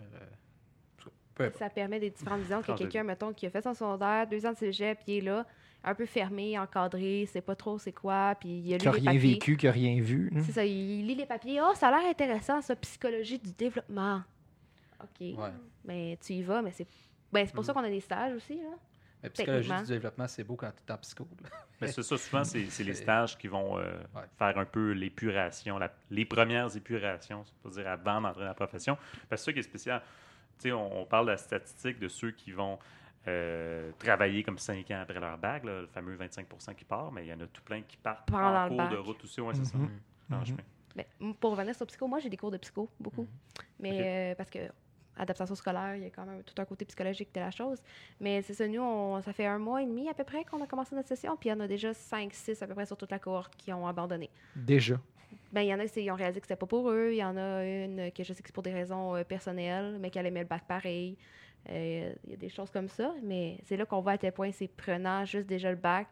[1.40, 1.50] euh.
[1.60, 4.54] Ça permet des différentes visions que quelqu'un, mettons, qui a fait son secondaire, deux ans
[4.54, 5.46] de cégep, puis il est là,
[5.90, 8.92] un peu fermé, encadré, sait pas trop c'est quoi, puis il a lu Qui a
[8.92, 9.32] les rien papiers.
[9.34, 10.32] vécu, qui a rien vu.
[10.36, 10.42] hein.
[10.46, 11.60] C'est ça, il lit les papiers.
[11.62, 14.22] Oh, ça a l'air intéressant, ça, psychologie du développement.
[15.02, 15.20] OK.
[15.22, 15.50] Ouais.
[15.86, 16.88] Mais tu y vas, mais c'est
[17.32, 18.56] ben, c'est pour ça qu'on a des stages aussi.
[18.56, 18.70] Là.
[19.24, 21.28] Mais psychologie du développement, c'est beau quand tu es en psycho.
[21.82, 24.22] Mais c'est ça, souvent, c'est c'est les C'est- stages qui vont euh, Ouais.
[24.40, 28.98] faire un peu l'épuration, les premières épurations, c'est-à-dire avant d'entrer dans la profession.
[29.30, 30.02] Parce que c'est ça qui est spécial.
[30.60, 32.80] Tu sais, on, on parle de la statistique de ceux qui vont
[33.28, 37.26] euh, travailler comme cinq ans après leur bac, là, le fameux 25 qui part, mais
[37.26, 38.92] il y en a tout plein qui partent Pendant en le cours bac.
[38.92, 39.42] de route aussi.
[39.42, 39.78] Ouais, c'est ça.
[39.78, 39.90] Mhm.
[40.30, 40.48] Dans le Mhm.
[40.48, 40.64] chemin.
[40.96, 43.28] Ben, pour revenir sur psycho, moi, j'ai des cours de psycho, beaucoup.
[43.80, 44.00] Mais Ok.
[44.00, 44.60] euh, parce que
[45.20, 47.82] adaptation scolaire, il y a quand même tout un côté psychologique de la chose.
[48.20, 50.62] Mais c'est ça, nous, on- ça fait un mois et demi à peu près qu'on
[50.64, 52.86] a commencé notre session, puis il y en a déjà 5, 6 à peu près
[52.86, 54.30] sur toute la cohorte qui ont abandonné.
[54.56, 55.00] Déjà?
[55.52, 57.10] Ben, il y en a qui ont réalisé que c'était pas pour eux.
[57.12, 59.98] Il y en a une que je sais que c'est pour des raisons euh, personnelles,
[60.00, 61.18] mais qu'elle aimait le bac pareil.
[61.70, 63.14] Euh, Il y a des choses comme ça.
[63.24, 66.08] Mais c'est là qu'on voit à quel point c'est prenant, juste déjà le bac.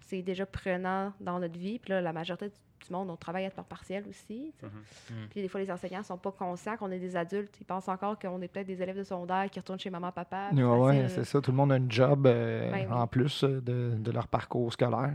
[0.00, 1.78] C'est déjà prenant dans notre vie.
[1.78, 2.54] Puis là, la majorité du
[2.86, 4.54] du monde, on travaille à temps partiel aussi.
[4.62, 4.70] Mhm.
[5.10, 5.28] Mhm.
[5.28, 7.54] Puis des fois, les enseignants sont pas conscients qu'on est des adultes.
[7.60, 10.48] Ils pensent encore qu'on est peut-être des élèves de secondaire qui retournent chez maman, papa.
[10.50, 11.42] puis Ouais, c'est ça.
[11.42, 12.94] Tout le monde a un job euh, Ben oui.
[12.94, 15.12] en plus euh, de, de leur parcours scolaire.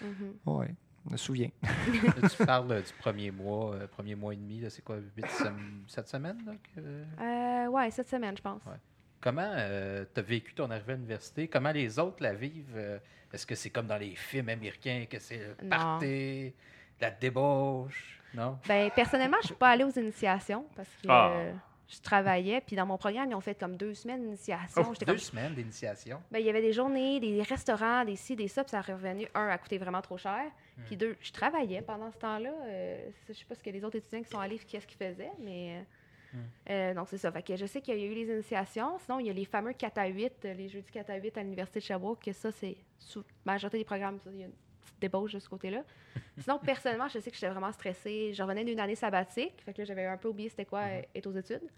[0.00, 0.34] Mhm.
[0.46, 0.72] Ouais,
[1.06, 1.50] je me souviens.
[1.60, 5.26] Là, tu parles du premier mois, euh, premier mois et demi, c'est quoi, 8
[5.88, 6.38] 7 semaines?
[6.72, 6.80] Que-
[7.20, 8.62] Euh, ouais, cette semaine, je pense.
[8.64, 8.78] Ouais.
[9.20, 9.52] Comment
[10.14, 11.48] tu as vécu ton arrivée à l'université?
[11.48, 12.74] Comment les autres la vivent?
[12.76, 12.98] Euh,
[13.32, 15.68] Est-ce que c'est comme dans les films américains, que c'est le Non.
[15.70, 16.54] party,
[17.00, 18.20] la débauche?
[18.34, 18.58] Non?
[18.66, 21.30] Ben, personnellement, je suis pas allée aux initiations parce que Ah.
[21.34, 21.52] euh,
[21.88, 22.60] je travaillais.
[22.60, 24.82] Puis dans mon programme, ils ont fait comme deux semaines d'initiation.
[24.86, 26.22] Oh, deux comme- semaines d'initiation?
[26.30, 28.82] Ben, il y avait des journées, des restaurants, des ci, des ça, puis ça a
[28.82, 30.44] revenu, un, à coûter vraiment trop cher.
[30.86, 32.52] Puis deux, je travaillais pendant ce temps-là.
[32.66, 35.32] Euh, je sais pas ce que les autres étudiants qui sont allés, qu'est-ce qu'ils faisaient,
[35.40, 35.84] mais...
[36.38, 36.70] Hmm.
[36.70, 37.32] euh, donc, c'est ça.
[37.32, 38.98] Fait que je sais qu'il y a eu les initiations.
[38.98, 41.36] Sinon, il y a les fameux 4 à 8, euh, les jeudis 4 à 8
[41.38, 44.18] à l'Université de Sherbrooke, que ça, c'est sous la majorité des programmes.
[44.22, 45.82] ça, Il y a une petite débauche de ce côté-là.
[46.38, 48.32] Sinon, personnellement, je sais que j'étais vraiment stressée.
[48.32, 49.60] Je revenais d'une année sabbatique.
[49.64, 51.68] Fait que là, j'avais un peu oublié c'était quoi euh, être aux études.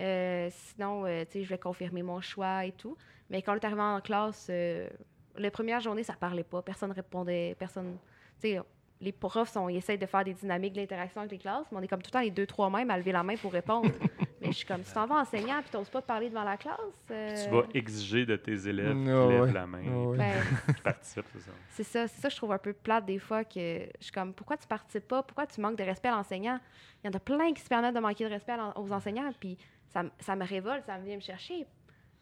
[0.00, 2.96] Euh, sinon, euh, tu sais, je vais confirmer mon choix et tout.
[3.30, 6.62] Mais quand on est arrivé en classe, les premières journées, ça parlait pas.
[6.62, 7.56] Personne répondait.
[7.58, 7.96] Personne.
[8.40, 8.60] Tu sais,
[9.00, 11.82] les profs, sont, ils essayent de faire des dynamiques d'interaction avec les classes, mais on
[11.82, 13.92] est comme tout le temps les deux, trois mêmes à lever la main pour répondre.
[14.40, 16.56] mais je suis comme, si t'en vas enseignant puis t'oses pas te parler devant la
[16.56, 16.78] classe.
[17.10, 19.52] euh, Tu vas exiger de tes élèves Mm, qui ouais, lèvent ouais.
[19.52, 20.16] la main, Ouais, ouais.
[20.18, 20.42] ben,
[20.74, 21.52] qui participent, c'est ça.
[21.70, 24.12] C'est ça, c'est ça que je trouve un peu plate des fois que je suis
[24.12, 26.58] comme pourquoi tu participes pas, pourquoi tu manques de respect à l'enseignant?
[27.04, 29.58] Il y en a plein qui se permettent de manquer de respect aux enseignants, puis
[29.88, 31.66] ça, ça me révolte, ça me vient me chercher.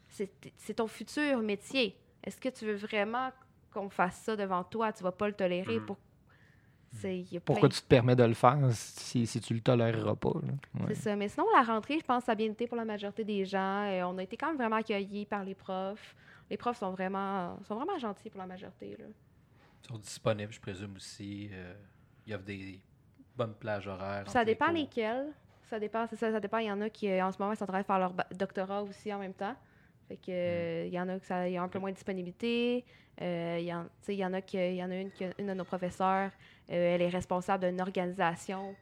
[0.09, 1.97] C'est ton futur métier.
[2.23, 3.31] Est-ce que tu veux vraiment
[3.73, 4.91] qu'on fasse ça devant toi?
[4.93, 5.85] Tu vas pas le tolérer Mhm.
[5.85, 5.97] pour.
[7.03, 10.15] Y a Pourquoi plein- tu te permets de le faire si, si tu le toléreras
[10.15, 10.29] pas?
[10.29, 10.41] Ouais.
[10.89, 11.15] C'est ça.
[11.15, 13.45] Mais sinon, la rentrée, je pense que ça a bien été pour la majorité des
[13.45, 13.83] gens.
[13.85, 16.15] Euh, on a été quand même vraiment accueillis par les profs.
[16.49, 18.95] Les profs sont vraiment, sont vraiment gentils pour la majorité.
[18.99, 19.05] Là.
[19.83, 21.49] Ils sont disponibles, je présume aussi.
[21.51, 21.73] Euh,
[22.25, 22.79] il y a des
[23.35, 24.29] bonnes plages horaires.
[24.29, 25.27] Ça les dépend lesquels.
[25.69, 26.59] Ça dépend, c'est ça, ça dépend.
[26.59, 27.99] Il y en a qui, euh, en ce moment, ils sont en train de faire
[27.99, 29.55] leur doctorat aussi en même temps.
[30.07, 31.89] Fait que, euh, il y en a qui ça- il y a un peu moins
[31.89, 32.85] de disponibilité.
[33.21, 35.63] Euh, il, y en, y a qui, y en a une, qui, une de nos
[35.63, 36.31] professeurs,
[36.69, 38.75] euh, elle est responsable d'une organisation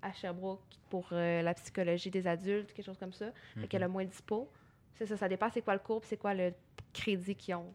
[0.00, 3.30] à Sherbrooke pour euh, la psychologie des adultes, quelque chose comme ça.
[3.58, 4.48] Fait qu'elle a moins de dispo.
[4.94, 6.52] C'est ça, ça dépend c'est quoi le cours, c'est quoi le
[6.92, 7.72] crédit qu'ils ont,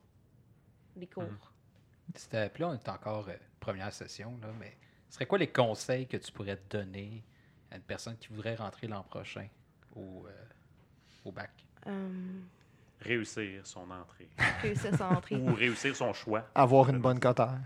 [0.96, 1.24] les cours.
[1.24, 1.38] Mhm.
[2.14, 4.78] C'était, puis là, on est encore euh, première session, là, mais
[5.10, 7.24] ce serait quoi les conseils que tu pourrais donner
[7.72, 9.48] à une personne qui voudrait rentrer l'an prochain
[9.96, 10.46] au, euh,
[11.26, 11.52] au bac?
[11.86, 12.48] Hum,
[13.02, 14.30] Réussir son entrée.
[14.62, 15.36] réussir son entrée.
[15.36, 16.44] Ou réussir son choix.
[16.56, 17.60] Avoir une bonne cotère.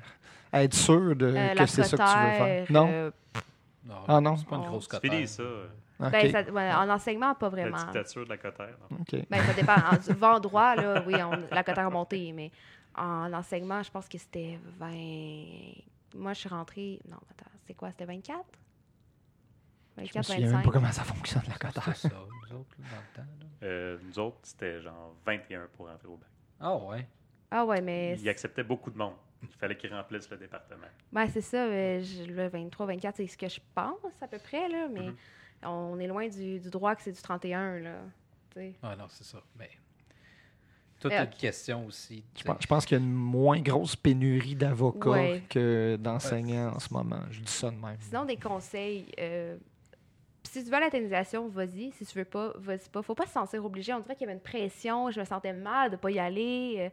[0.52, 2.66] Être sûr de, Euh, que la c'est ça que tu veux faire.
[2.68, 2.90] cotère, Non?
[2.92, 3.12] euh,
[3.86, 4.36] Non, Ah non?
[4.38, 5.68] c'est pas une grosse finis ça, euh,
[6.00, 7.78] ben, ça- ouais, en enseignement, pas la vraiment.
[7.78, 8.76] dictature de la cotère.
[8.92, 8.98] non?
[9.30, 9.76] Ben, ça dépend.
[9.76, 12.52] En vent droit, là, oui, on- la cote a remonté, mais
[12.98, 14.92] en enseignement, je pense que c'était 20.
[16.16, 17.00] Moi, je suis rentrée.
[17.08, 17.90] Non, attends, c'est quoi?
[17.92, 18.40] C'était 24?
[20.00, 20.66] Je me 24, souviens même 25.
[20.66, 21.96] pas comment ça fonctionne, la cotère.
[21.96, 23.32] ça, nous autres, là, dans le temps.
[23.40, 23.46] là.
[23.68, 26.30] Euh, nous autres, c'était genre 21 pour rentrer au bac.
[26.60, 27.08] Ah ouais.
[27.52, 28.18] Ah, ouais, mais.
[28.20, 29.14] Il acceptait beaucoup de monde.
[29.42, 30.88] Il fallait qu'ils remplissent le département.
[31.12, 31.66] Ben, c'est ça.
[31.66, 35.08] euh, je- le 23, 24, c'est ce que je pense, à peu près, là, mais
[35.08, 35.16] Mhm.
[35.64, 37.96] on est loin du, du droit que c'est du 31, là.
[38.84, 39.42] Ah non, c'est ça.
[39.58, 39.70] Mais
[41.00, 42.26] Toute Euh, une question aussi.
[42.38, 45.44] Je pense, je pense qu'il y a une moins grosse pénurie d'avocats Ouais.
[45.50, 47.22] que d'enseignants en ce moment.
[47.32, 47.96] Je dis ça de même.
[48.02, 49.06] Sinon, des conseils.
[49.18, 49.56] euh,
[50.44, 51.92] si tu veux à l'atténuation, vas-y.
[51.92, 53.02] Si tu veux pas, vas-y pas.
[53.02, 53.94] Faut pas se sentir obligé.
[53.94, 55.12] On dirait qu'il y avait une pression.
[55.12, 56.76] Je me sentais mal de pas y aller.
[56.80, 56.90] euh,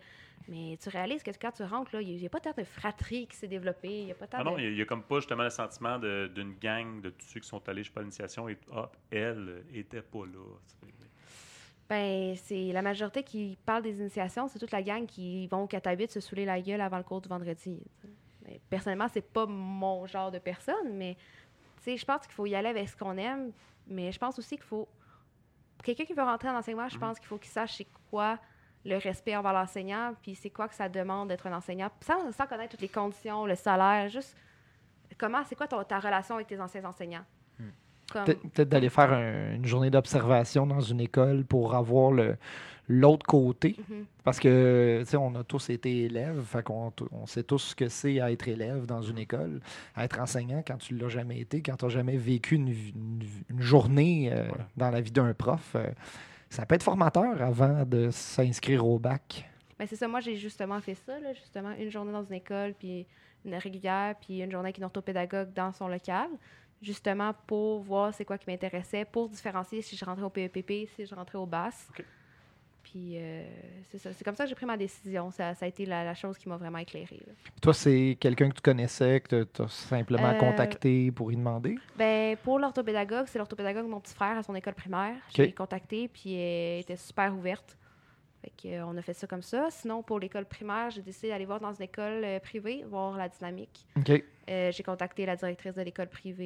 [0.48, 3.26] mais tu réalises que quand tu rentres, là, il n'y a pas tant de fratrie
[3.26, 4.02] qui s'est développée.
[4.02, 4.60] Il y a pas tant Ah non, de...
[4.60, 7.48] il n'y a, comme pas justement le sentiment de- d'une gang de tous ceux qui
[7.48, 10.44] sont allés, je sais pas, à l'initiation et hop, elle euh, était pas là.
[11.88, 15.66] Ben, c'est la majorité qui parle des initiations, c'est toute la gang qui vont au
[15.68, 17.54] Catabit se saouler la gueule avant le cours du vendredi.
[18.00, 18.12] tu sais.
[18.44, 21.16] Mais personnellement, c'est pas mon genre de personne, mais
[21.94, 23.52] je pense qu'il faut y aller avec ce qu'on aime,
[23.86, 24.88] mais je pense aussi qu'il faut
[25.84, 27.00] quelqu'un qui veut rentrer en enseignement, je Mhm.
[27.00, 28.38] pense qu'il faut qu'il sache c'est quoi
[28.84, 32.46] le respect envers l'enseignant, puis c'est quoi que ça demande d'être un enseignant, sans, sans
[32.46, 34.36] connaître toutes les conditions, le salaire, juste
[35.18, 37.24] comment, c'est quoi ton- ta relation avec tes anciens enseignants?
[38.24, 42.36] Comme- Peut-être d'aller faire un- une journée d'observation dans une école pour avoir le-
[42.88, 43.74] l'autre côté.
[43.90, 44.04] Mhm.
[44.22, 47.74] Parce que, tu sais, on a tous été élèves, fait qu'on on sait tous ce
[47.74, 49.60] que c'est à être élève dans une école,
[49.96, 52.74] à être enseignant quand tu l'as jamais été, quand tu n'as jamais vécu une,
[53.58, 54.68] journée euh, Voilà.
[54.76, 55.72] dans la vie d'un prof.
[55.74, 55.86] euh,
[56.48, 59.48] ça peut être formateur avant de s'inscrire au bac.
[59.78, 62.72] Ben, c'est ça, moi j'ai justement fait ça, là, justement, une journée dans une école,
[62.78, 63.04] puis
[63.44, 66.28] une régulière, puis une journée avec une orthopédagogue dans son local,
[66.86, 71.04] justement pour voir c'est quoi qui m'intéressait, pour différencier si je rentrais au PEPP, si
[71.04, 71.88] je rentrais au BAS.
[72.82, 73.44] Puis euh,
[73.90, 75.32] c'est ça, c'est comme ça que j'ai pris ma décision.
[75.32, 77.20] Ça, ça a été la, la chose qui m'a vraiment éclairée.
[77.26, 77.32] là.
[77.60, 81.76] Toi, c'est quelqu'un que tu connaissais, que tu as simplement Euh, contacté pour y demander?
[81.96, 85.16] Ben, pour l'orthopédagogue, c'est l'orthopédagogue de mon petit frère à son école primaire.
[85.16, 85.34] OK.
[85.36, 87.76] J'ai contacté, puis elle était super ouverte.
[88.42, 89.66] Fait que, euh, on a fait ça comme ça.
[89.70, 93.84] Sinon, pour l'école primaire, j'ai décidé d'aller voir dans une école privée, voir la dynamique.
[94.48, 96.44] Euh, j'ai contacté la directrice de l'école privée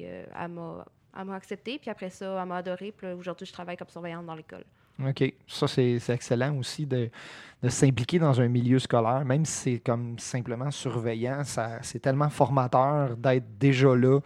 [0.00, 0.84] et euh, elle m'a
[1.18, 1.78] elle m'a accepté.
[1.78, 2.92] Puis après ça, elle m'a adoré.
[2.92, 4.64] Puis là, aujourd'hui, je travaille comme surveillante dans l'école.
[5.06, 5.32] OK.
[5.46, 7.10] Ça, c'est c'est excellent aussi de,
[7.62, 11.44] de s'impliquer dans un milieu scolaire, même si c'est comme simplement surveillant.
[11.44, 14.20] ça- C'est tellement formateur d'être déjà là,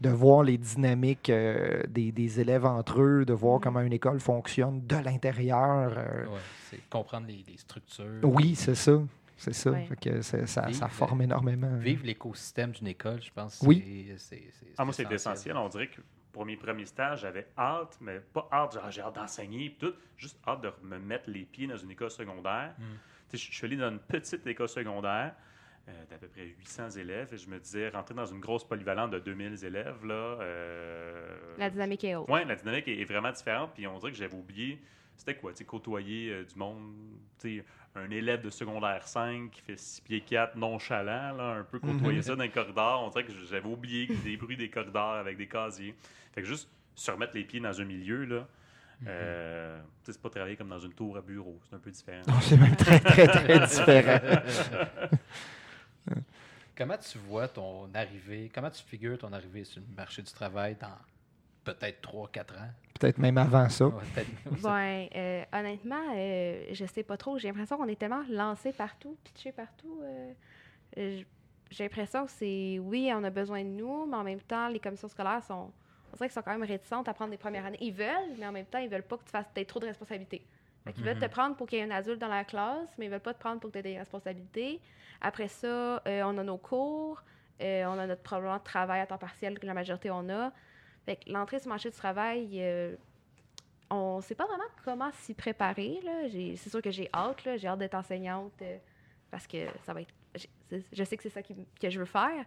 [0.00, 3.62] de voir les dynamiques euh, des, des élèves entre eux, de voir Mhm.
[3.62, 5.92] comment une école fonctionne de l'intérieur.
[5.96, 6.26] euh.
[6.26, 6.38] Ouais,
[6.70, 8.20] c'est comprendre les, les structures.
[8.22, 9.00] Oui, c'est ça.
[9.42, 9.70] C'est ça.
[9.72, 9.84] Ouais.
[9.86, 11.76] Fait que ça, forme énormément.
[11.76, 13.60] Vivre l'écosystème d'une école, je pense.
[13.66, 14.12] Oui.
[14.18, 14.42] c'est-
[14.78, 15.56] Ah, moi, c'est essentiel.
[15.56, 16.00] On dirait que
[16.32, 19.94] pour mes premiers stages, j'avais hâte, mais pas hâte, genre j'ai hâte d'enseigner, puis tout,
[20.16, 22.72] juste hâte de me mettre les pieds dans une école secondaire.
[22.78, 22.82] Mm.
[23.30, 25.34] Tu sais, Je je suis allé dans une petite école secondaire
[25.88, 29.10] euh, d'à peu près 800 élèves, et je me disais, rentrer dans une grosse polyvalente
[29.10, 30.38] de 2000 élèves, là.
[30.40, 32.26] euh, La dynamique est haute.
[32.28, 34.80] Oui, la dynamique est, est vraiment différente, puis on dirait que j'avais oublié.
[35.16, 36.92] C'était quoi, tu sais, côtoyer euh, du monde,
[37.94, 42.16] un élève de secondaire 5 qui fait 6 pieds 4 nonchalant, là, un peu côtoyer
[42.18, 42.22] Mhm.
[42.22, 43.02] ça dans les corridors.
[43.04, 45.94] On dirait que j'avais oublié a des bruits des corridors avec des casiers.
[46.34, 48.46] Fait que juste se remettre les pieds dans un milieu, là,
[49.06, 51.90] euh, tu sais, c'est pas travailler comme dans une tour à bureau, c'est un peu
[51.90, 52.22] différent.
[52.28, 54.40] Non, C'est même très, très, très différent.
[56.76, 60.74] Comment tu vois ton arrivée, comment tu figures ton arrivée sur le marché du travail
[60.80, 60.96] dans
[61.64, 62.70] peut-être 3-4 ans?
[63.02, 63.86] Peut-être même avant ça.
[63.86, 63.92] Ouais,
[64.62, 67.36] Ben, euh, honnêtement, euh, je sais pas trop.
[67.36, 70.00] J'ai l'impression qu'on est tellement lancé partout, pitché partout.
[70.04, 70.32] euh,
[70.98, 71.20] euh,
[71.70, 74.78] j'ai l'impression que c'est, oui, on a besoin de nous, mais en même temps, les
[74.78, 75.72] commissions scolaires sont,
[76.12, 77.78] on dirait qu'ils sont quand même réticentes à prendre des premières années.
[77.80, 79.86] Ils veulent, mais en même temps, ils veulent pas que tu fasses aies trop de
[79.86, 80.46] responsabilités.
[80.84, 81.30] Fait qu'ils veulent te Mhm.
[81.30, 83.40] prendre pour qu'il y ait un adulte dans la classe, mais ils veulent pas te
[83.40, 84.80] prendre pour que tu aies des responsabilités.
[85.20, 85.66] Après ça,
[86.06, 87.22] euh, on a nos cours,
[87.62, 90.52] euh, on a notre problème de travail à temps partiel que la majorité on a.
[91.04, 92.94] Fait que l'entrée sur le marché du travail, euh,
[93.90, 96.00] on sait pas vraiment comment s'y préparer.
[96.56, 98.78] C'est sûr que j'ai hâte, j'ai hâte d'être enseignante euh,
[99.30, 100.14] parce que ça va être.
[100.92, 102.44] Je sais que c'est ça qui- que je veux faire,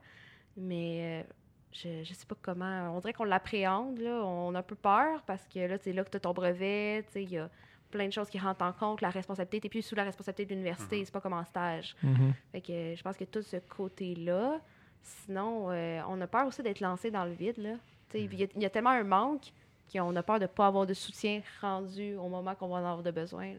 [0.57, 1.33] mais euh,
[1.71, 2.95] je, je sais pas comment.
[2.95, 6.09] On dirait qu'on l'appréhende, on a un peu peur parce que là, c'est là que
[6.09, 7.49] tu as ton brevet, tu il y a
[7.91, 10.49] plein de choses qui rentrent en compte, la responsabilité, tu plus sous la responsabilité de
[10.55, 11.05] l'université, Mhm.
[11.05, 11.95] c'est pas comme en stage.
[12.01, 12.33] Mhm.
[12.51, 14.59] Fait que je pense que tout ce côté-là,
[15.03, 17.57] sinon, on a peur aussi d'être lancé dans le vide.
[17.57, 17.75] Là.
[18.15, 19.51] Il y, a- tellement un manque
[19.91, 22.80] qu'on a peur de ne pas avoir de soutien rendu au moment qu'on va en
[22.80, 23.51] avoir de besoin.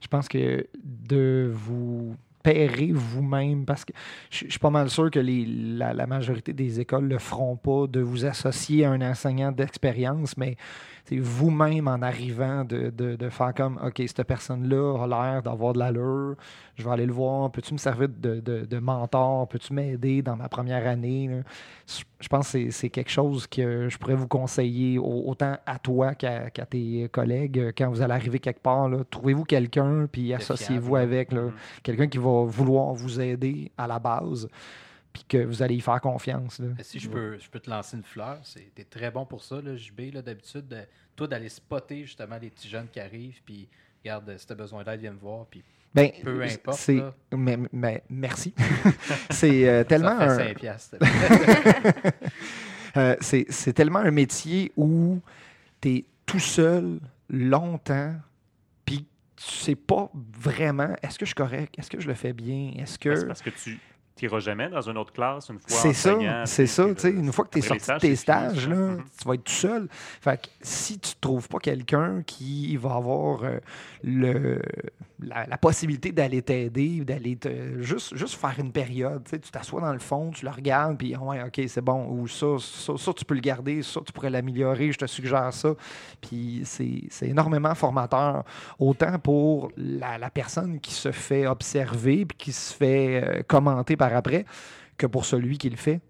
[0.00, 3.92] Je pense que de vous paierer vous-même, parce que
[4.30, 7.86] je suis pas mal sûr que la, la majorité des écoles ne le feront pas,
[7.86, 10.56] de vous associer à un enseignant d'expérience, mais
[11.16, 15.78] vous-même en arrivant de, de- de faire comme OK, cette personne-là a l'air d'avoir de
[15.78, 16.36] l'allure,
[16.76, 20.48] je vais aller le voir, peux-tu me servir de, de- mentor, peux-tu m'aider dans ma
[20.48, 21.28] première année?
[21.28, 21.36] là?
[22.20, 25.78] Je pense que c'est- c'est quelque chose que je pourrais vous conseiller au- autant à
[25.78, 28.88] toi qu'à tes collègues quand vous allez arriver quelque part.
[29.10, 31.52] Trouvez-vous quelqu'un, puis associez-vous avec Mhm.
[31.82, 34.48] quelqu'un qui va vouloir vous aider à la base,
[35.12, 36.58] puis que vous allez y faire confiance.
[36.58, 36.68] là.
[36.82, 39.60] Si je peux, je peux te lancer une fleur, c'est t'es très bon pour ça,
[39.60, 40.84] là, JB, là, d'habitude, de-
[41.16, 43.68] toi d'aller spotter justement les petits jeunes qui arrivent, puis
[44.04, 45.46] regarde, si tu as besoin d'aide, viens me voir.
[45.46, 46.90] Puis Ben, peu importe.
[47.36, 48.54] mais, mais- merci.
[49.30, 50.96] c'est euh, tellement ça un, fait 5 piastres.
[52.96, 55.20] Euh, c'est c'est tellement un métier où
[55.80, 58.14] tu es tout seul longtemps,
[58.86, 62.32] puis tu sais pas vraiment est-ce que je suis correct, est-ce que je le fais
[62.32, 63.26] bien, est-ce Ben, c'est que.
[63.26, 63.78] parce que tu
[64.22, 66.84] n'iras jamais dans une autre classe une fois C'est ça, c'est ça.
[66.94, 69.04] tu Une fois que tu es sorti de tes stages, là, Mhm.
[69.20, 69.88] tu vas être tout seul.
[70.20, 73.58] Fait que si tu ne trouves pas quelqu'un qui va avoir euh,
[74.04, 74.60] le,
[75.20, 79.98] la, possibilité d'aller t'aider, d'aller te juste, juste faire une période, tu t'assois dans le
[79.98, 82.06] fond, tu le regardes, puis ouais, ok, c'est bon.
[82.08, 85.52] Ou ça, ça, ça, tu peux le garder, ça, tu pourrais l'améliorer, je te suggère
[85.52, 85.74] ça.
[86.20, 88.44] Puis c'est énormément formateur,
[88.78, 94.14] autant pour la, personne qui se fait observer puis qui se fait euh, commenter par
[94.14, 94.44] après
[94.96, 96.00] que pour celui qui le fait.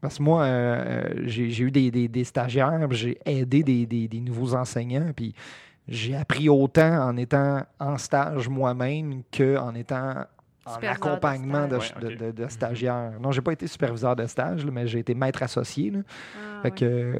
[0.00, 4.20] Parce que moi, euh, euh, j'ai eu des, des- des stagiaires, j'ai aidé des- des
[4.20, 5.34] nouveaux enseignants, puis
[5.88, 10.24] j'ai appris autant en étant en stage moi-même qu'en étant
[10.68, 12.02] en accompagnement de, stage.
[12.02, 13.12] de- de- de stagiaires.
[13.20, 15.90] Non, j'ai pas été superviseur de stage, là, mais j'ai été maître associé.
[15.92, 16.00] là.
[16.34, 17.16] Ah, Fait que, euh,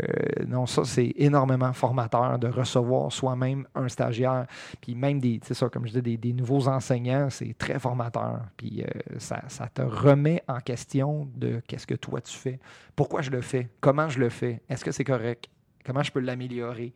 [0.48, 4.46] non, ça, c'est énormément formateur de recevoir soi-même un stagiaire.
[4.81, 7.79] Puis même des, tu sais ça, comme je dis, des, des nouveaux enseignants, c'est très
[7.79, 8.40] formateur.
[8.57, 12.59] Puis euh, ça, ça te remet en question de qu'est-ce que toi tu fais,
[12.96, 15.46] pourquoi je le fais, comment je le fais, est-ce que c'est correct,
[15.85, 16.92] comment je peux l'améliorer?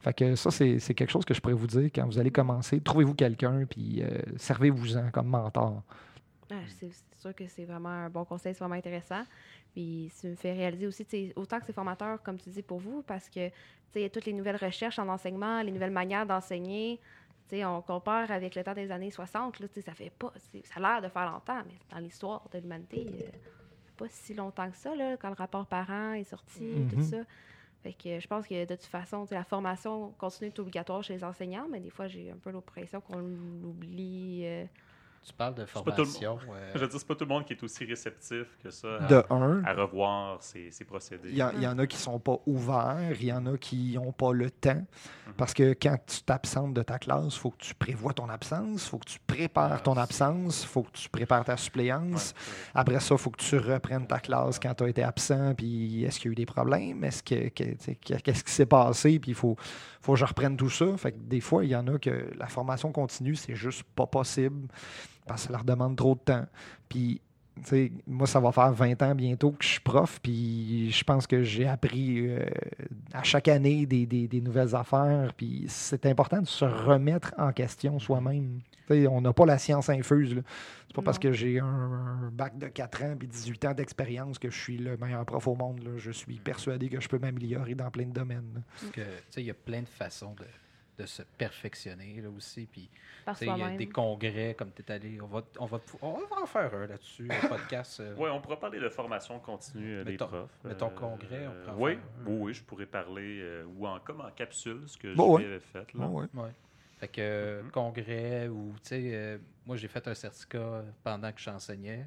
[0.00, 2.80] Fait que ça, c'est quelque chose que je pourrais vous dire quand vous allez commencer.
[2.80, 5.82] Trouvez-vous quelqu'un, puis euh, servez-vous-en comme mentor.
[6.50, 9.22] Ah, c'est sûr que c'est vraiment un bon conseil, c'est vraiment intéressant.
[9.72, 13.02] Puis ça me fait réaliser aussi, autant que c'est formateur, comme tu dis, pour vous,
[13.02, 13.54] parce que tu
[13.92, 16.98] sais, il y a toutes les nouvelles recherches en enseignement, les nouvelles manières d'enseigner.
[17.52, 20.32] On compare avec le temps des années 60, là, ça fait pas.
[20.64, 23.28] Ça a l'air de faire longtemps, mais dans l'histoire de l'humanité, euh,
[23.96, 27.02] pas si longtemps que ça, là, quand le rapport parent est sorti, tout Mhm.
[27.02, 27.16] ça.
[27.82, 31.24] Fait que je pense que de toute façon, la formation continue d'être obligatoire chez les
[31.24, 34.42] enseignants, mais des fois, j'ai un peu l'impression qu'on l'oublie.
[34.44, 34.66] euh,
[35.22, 36.38] Tu parles de pas formation.
[36.50, 38.96] euh, Je veux dire, c'est pas tout le monde qui est aussi réceptif que ça
[38.96, 41.28] à, De un, à revoir ses, ses procédés.
[41.30, 43.58] Il y, en- il y en a qui sont pas ouverts, il y en a
[43.58, 44.74] qui n'ont pas le temps.
[45.26, 45.34] Mhm.
[45.36, 48.86] Parce que quand tu t'absentes de ta classe, il faut que tu prévois ton absence,
[48.86, 52.34] il faut que tu prépares Ah, ton absence, il faut que tu prépares ta suppléance.
[52.74, 56.02] Après ça, il faut que tu reprennes ta classe quand tu as été absent, puis
[56.04, 59.34] est-ce qu'il y a eu des problèmes, est-ce que- qu'est-ce qui s'est passé, puis il
[59.36, 59.54] faut,
[60.00, 60.96] faut que je reprenne tout ça.
[60.96, 64.06] Fait que des fois, il y en a que la formation continue, c'est juste pas
[64.06, 64.68] possible
[65.26, 66.46] parce que ça leur demande trop de temps.
[68.06, 71.42] Moi, ça va faire 20 ans bientôt que je suis prof, puis je pense que
[71.42, 72.44] j'ai appris euh,
[73.12, 77.52] à chaque année des, des- des nouvelles affaires, puis c'est important de se remettre en
[77.52, 78.60] question soi-même.
[78.90, 80.34] On n'a pas la science infuse.
[80.34, 80.42] là.
[80.88, 84.38] C'est pas parce que j'ai un, un bac de 4 ans et 18 ans d'expérience
[84.40, 85.80] que je suis le meilleur prof au monde.
[85.84, 85.90] là.
[85.96, 88.62] Je suis persuadé que je peux m'améliorer dans plein de domaines.
[89.36, 90.44] il y a plein de façons de,
[91.00, 92.66] de se perfectionner là aussi.
[92.66, 92.90] Puis,
[93.24, 95.20] par tu sais, il y a des congrès comme tu es allé.
[95.20, 98.00] On va, on, va, on va en faire un là-dessus, un podcast.
[98.00, 100.50] euh, Oui, on pourra parler de formation continue euh, des Mettons- profs.
[100.66, 104.20] Euh, congrès, on pourrait en oui, oui, oui, je pourrais parler, euh, ou en, comme
[104.20, 105.60] en capsule, ce que Bon, j'ai ouais.
[105.60, 105.92] fait.
[105.94, 106.06] Là.
[106.06, 106.26] Ouais.
[106.34, 106.50] Ouais.
[106.98, 107.70] Fait que euh, Mhm.
[107.70, 112.06] congrès ou, tu sais, euh, moi j'ai fait un certificat pendant que j'enseignais.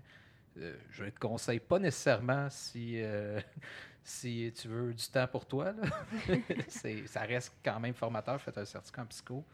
[0.59, 3.39] Euh, je ne te conseille pas nécessairement si, euh,
[4.03, 5.71] si tu veux du temps pour toi.
[5.71, 5.83] là.
[6.67, 9.45] C'est- ça reste quand même formateur, faites un certificat en psycho.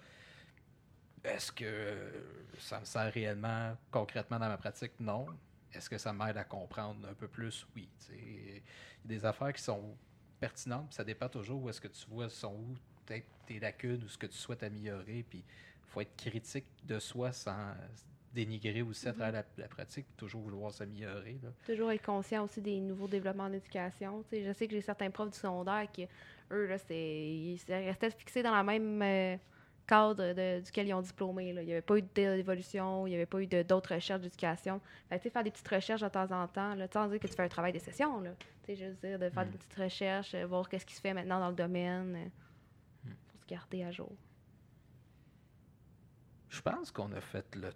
[1.24, 2.12] Est-ce que
[2.58, 4.94] ça me sert réellement, concrètement dans ma pratique?
[5.00, 5.26] Non.
[5.74, 7.68] Est-ce que ça m'aide à comprendre un peu plus?
[7.76, 7.88] Oui.
[8.12, 8.62] Il y a
[9.06, 9.96] des affaires qui sont
[10.40, 14.04] pertinentes, puis ça dépend toujours où est-ce que tu vois sont où peut-être tes lacunes
[14.04, 15.24] ou ce que tu souhaites améliorer.
[15.30, 17.74] Puis il faut être critique de soi sans
[18.34, 21.40] dénigrer aussi à travers la, la pratique, toujours vouloir s'améliorer.
[21.66, 24.24] Toujours être conscient aussi des nouveaux développements en éducation.
[24.30, 26.08] Tu sais, je sais que j'ai certains profs du secondaire qui,
[26.52, 29.36] eux, là, ils restaient fixés dans la même euh,
[29.88, 31.54] cadre de- duquel ils ont diplômé.
[31.54, 31.62] là.
[31.64, 34.80] Il n'y avait pas eu d'évolution, il n'y avait pas eu d'autres recherches d'éducation.
[35.10, 37.50] Faire des petites recherches de temps en temps, là, sans dire que tu fais un
[37.50, 38.22] travail de session.
[38.22, 38.32] Là.
[38.38, 39.50] Tu sais, juste dire de faire Mm.
[39.52, 43.14] des petites recherches, euh, voir qu'est-ce qui se fait maintenant dans le domaine, euh, Mm.
[43.28, 44.12] pour se garder à jour.
[46.50, 47.72] Je pense qu'on a fait le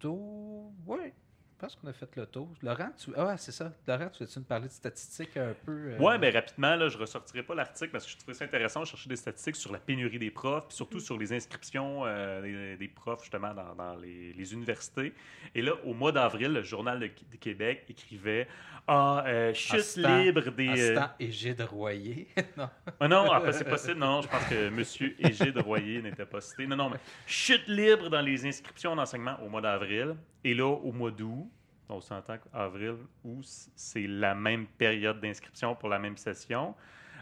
[0.00, 0.72] tour.
[0.86, 1.29] Oui, je
[1.60, 2.48] pense qu'on a fait le tour.
[2.62, 3.10] Laurent, tu...
[3.16, 3.72] Ah, c'est ça.
[3.86, 5.72] Laurent, tu veux-tu nous parler de statistiques un peu?
[5.72, 8.44] euh, Oui, mais rapidement, là, je ne ressortirai pas l'article parce que je trouvais ça
[8.44, 12.04] intéressant de chercher des statistiques sur la pénurie des profs, puis surtout sur les inscriptions
[12.06, 15.12] euh, des, des profs justement dans, dans les, les universités.
[15.54, 18.48] Et là, au mois d'avril, le Journal de Québec écrivait
[18.86, 20.90] Ah, euh, chute libre des.
[20.90, 22.26] Euh, temps, Égide Royer.
[22.56, 22.68] non.
[22.98, 23.98] Ah non, ah, c'est possible.
[24.00, 24.84] Non, je pense que M.
[25.18, 26.66] Égide Royer n'était pas cité.
[26.66, 30.16] Non, non, mais chute libre dans les inscriptions en enseignement au mois d'avril.
[30.44, 31.50] Et là, au mois d'août,
[31.88, 36.74] on s'entend qu'avril, août, c'est la même période d'inscription pour la même session.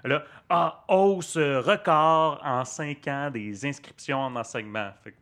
[0.05, 4.91] Là, ah, hausse euh, record en cinq ans des inscriptions en enseignement.
[5.03, 5.17] Fait que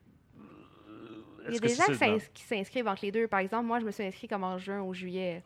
[1.48, 3.26] Il y a des gens qui s'inscrivent entre les deux.
[3.26, 5.42] Par exemple, moi, je me suis inscrit comme en juin ou juillet.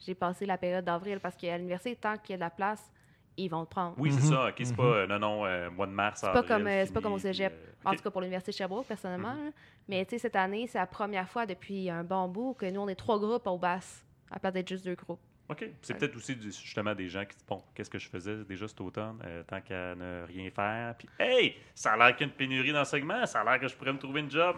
[0.00, 2.90] J'ai passé la période d'avril parce qu'à l'université, tant qu'il y a de la place,
[3.36, 3.94] ils vont te prendre.
[3.98, 4.30] Oui, c'est Mhm.
[4.30, 4.48] ça.
[4.48, 6.92] OK, c'est pas, euh, non, non, euh, mois de mars, C'est pas comme, euh, fini,
[6.94, 7.52] pas comme au cégep.
[7.52, 9.34] euh, En tout cas, pour l'Université de Sherbrooke, personnellement.
[9.34, 9.50] Mhm.
[9.88, 12.80] Mais tu sais, cette année, c'est la première fois depuis un bon bout que nous,
[12.80, 15.20] on est trois groupes au basse, à place d'être juste deux groupes.
[15.48, 15.68] OK.
[15.82, 15.98] C'est Ouais.
[15.98, 18.80] peut-être aussi du- justement des gens qui disent Bon, qu'est-ce que je faisais déjà cet
[18.80, 20.94] automne, euh, tant qu'à ne rien faire.
[20.96, 23.68] Puis, hey, ça a l'air qu'il y a une pénurie d'enseignement, ça a l'air que
[23.68, 24.56] je pourrais me trouver une job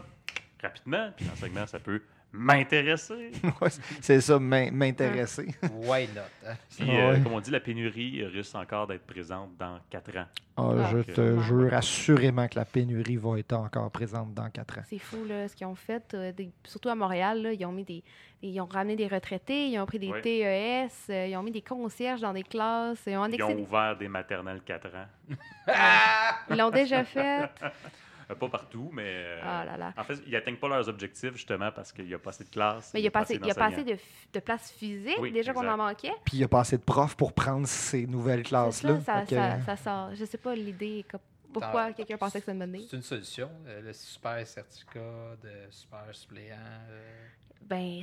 [0.62, 1.10] rapidement.
[1.16, 2.02] Puis l'enseignement, ça peut
[2.36, 3.30] m'intéresser.
[3.60, 3.68] Ouais,
[4.00, 5.46] c'est ça, m'in- m'intéresser.
[5.72, 6.20] Why not?
[6.46, 6.54] hein?
[6.76, 10.26] Puis, euh, comme on dit, la pénurie risque encore d'être présente dans quatre ans.
[10.56, 14.78] Ah, Ah, je te jure assurément que la pénurie va être encore présente dans quatre
[14.78, 14.82] ans.
[14.88, 16.14] C'est fou, là, ce qu'ils ont fait.
[16.14, 18.02] euh, des- surtout à Montréal, là, ils ont mis des.
[18.42, 20.20] Ils ont ramené des retraités, ils ont pris des Ouais.
[20.20, 23.96] TES, euh, ils ont mis des concierges dans des classes, ils ont Ils ont ouvert
[23.96, 25.06] des maternelles 4 ans.
[26.50, 27.48] Ils l'ont déjà fait.
[28.30, 29.04] Euh, pas partout, mais.
[29.06, 29.92] euh, Ah là là.
[29.96, 32.48] En fait, ils n'atteignent pas leurs objectifs justement parce qu'il n'y a pas assez de
[32.50, 32.90] classes.
[32.94, 33.96] Mais il y a pas assez, a pas de,
[34.32, 36.12] de place physique, Oui, déjà qu'on en manquait.
[36.24, 39.00] Puis il n'y a pas assez de profs pour prendre ces nouvelles classes-là.
[39.00, 40.14] ça, ça, ça, ça sort.
[40.14, 41.04] Je sais pas l'idée.
[41.52, 42.86] Pourquoi quelqu'un pensait que c'est une bonne idée?
[42.90, 43.48] C'est une solution.
[43.66, 46.56] euh, le super certificat de super suppléant.
[46.90, 47.26] euh,
[47.62, 48.02] Ben,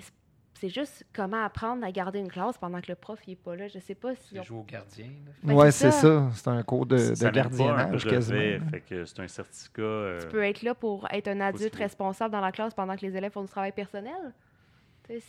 [0.53, 3.67] c'est- juste comment apprendre à garder une classe pendant que le prof n'est pas là.
[3.67, 4.35] Je sais pas si.
[4.35, 5.09] c'est jouer au gardien.
[5.43, 6.01] Ben, ouais, c'est ça.
[6.01, 6.29] ça.
[6.33, 8.69] C'est un cours de, Ça gardiennage quasiment.
[8.69, 9.81] Fait que c'est un certificat.
[9.81, 11.83] euh, Tu peux être là pour être un adulte Possible.
[11.83, 14.33] responsable dans la classe pendant que les élèves font du travail personnel.
[15.09, 15.19] Je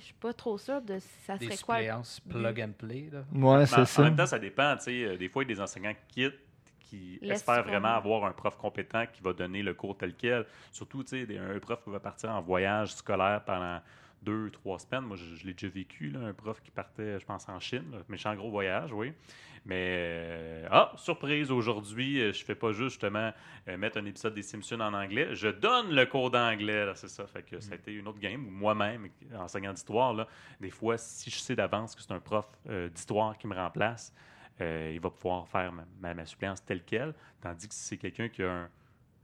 [0.00, 1.76] suis pas trop sûre de si ça Des serait quoi.
[1.76, 3.08] suppléances plug and play.
[3.10, 3.20] Là.
[3.32, 4.02] Ouais, c'est en, en ça.
[4.02, 4.76] même temps, ça dépend.
[4.76, 6.38] tu sais, euh, Des fois, il y a des enseignants qui quittent,
[6.80, 7.64] qui Laisse espèrent faire.
[7.64, 10.44] vraiment avoir un prof compétent qui va donner le cours tel quel.
[10.70, 13.80] Surtout, tu sais, des- un prof qui va partir en voyage scolaire pendant
[14.22, 15.04] deux, trois semaines.
[15.04, 17.84] Moi, je, je l'ai déjà vécu, là, un prof qui partait, je pense, en Chine.
[17.92, 19.12] là, méchant gros voyage, oui.
[19.64, 23.32] Mais, euh, ah, surprise, aujourd'hui, euh, je fais pas juste, justement,
[23.68, 25.34] euh, mettre un épisode des Simpsons en anglais.
[25.34, 27.26] Je donne le cours d'anglais, là, c'est ça.
[27.26, 28.44] Fait que ça a été une autre game.
[28.46, 29.08] où Moi-même,
[29.38, 30.26] enseignant d'histoire, là,
[30.60, 34.12] des fois, si je sais d'avance que c'est un prof euh, d'histoire qui me remplace,
[34.60, 37.14] il va pouvoir faire ma, ma- ma suppléance telle qu'elle.
[37.40, 38.68] Tandis que si c'est quelqu'un qui a un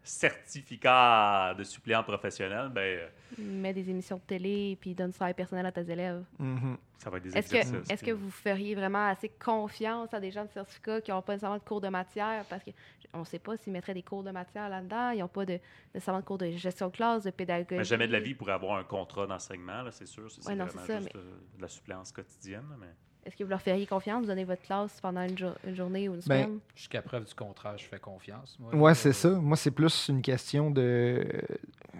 [0.08, 5.34] certificat de suppléant professionnel, ben, euh, Mets des émissions de télé puis donne du travail
[5.34, 6.24] personnel à tes élèves.
[6.38, 6.76] Mhm.
[6.98, 7.90] ça va être des Est-ce que, exercices.
[7.90, 11.34] est-ce que vous feriez vraiment assez confiance à des gens de certificat qui n'ont pas
[11.34, 12.44] nécessairement de cours de matière?
[12.48, 15.10] Parce qu'on ne sait pas s'ils mettraient des cours de matière là-dedans.
[15.10, 15.60] Ils n'ont pas de,
[15.94, 17.78] nécessairement de cours de gestion de classe, de pédagogie.
[17.78, 20.30] Mais jamais de la vie pour avoir un contrat d'enseignement, là, c'est sûr.
[20.30, 22.66] C'est Ouais, non, vraiment c'est ça, juste euh, de la suppléance quotidienne.
[22.80, 22.88] Mais...
[23.24, 26.08] Est-ce que vous leur feriez confiance, vous donnez votre classe pendant une, jour- une journée
[26.08, 26.58] ou une Ben, semaine?
[26.74, 28.56] Jusqu'à preuve du contraire, je fais confiance.
[28.58, 29.28] Moi, Ouais, Euh, c'est ça.
[29.30, 31.26] Moi, c'est plus une question de.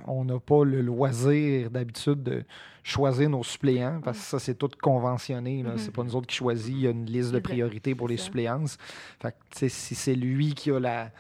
[0.07, 2.45] On n'a pas le loisir d'habitude de
[2.83, 5.63] choisir nos suppléants parce que ça, c'est tout conventionné.
[5.63, 5.73] là.
[5.73, 5.79] Mhm.
[5.79, 6.69] C'est pas nous autres qui choisissent.
[6.69, 8.25] Il y a une liste de priorités pour les ça.
[8.25, 8.79] suppléances.
[9.21, 11.11] Fait que, si c'est lui qui a la,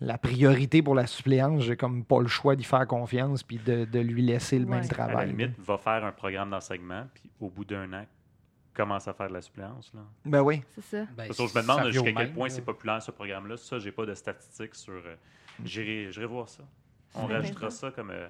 [0.00, 3.84] la priorité pour la suppléance, j'ai comme pas le choix d'y faire confiance puis de,
[3.84, 4.76] de lui laisser le Ouais.
[4.80, 5.28] même la À la travail.
[5.28, 8.06] limite, va faire un programme d'enseignement, puis au bout d'un an,
[8.74, 9.92] commence à faire de la suppléance.
[9.94, 10.00] Là.
[10.24, 10.62] Ben oui.
[10.74, 11.04] C'est ça.
[11.16, 13.56] Ben, Parce que je me demande jusqu'à quel point c'est populaire ce programme-là.
[13.56, 14.92] Ça, j'ai pas de statistiques sur.
[14.94, 15.16] euh,
[15.64, 16.64] J'irai j'irai voir ça.
[17.14, 18.28] On rajoutera ça comme euh,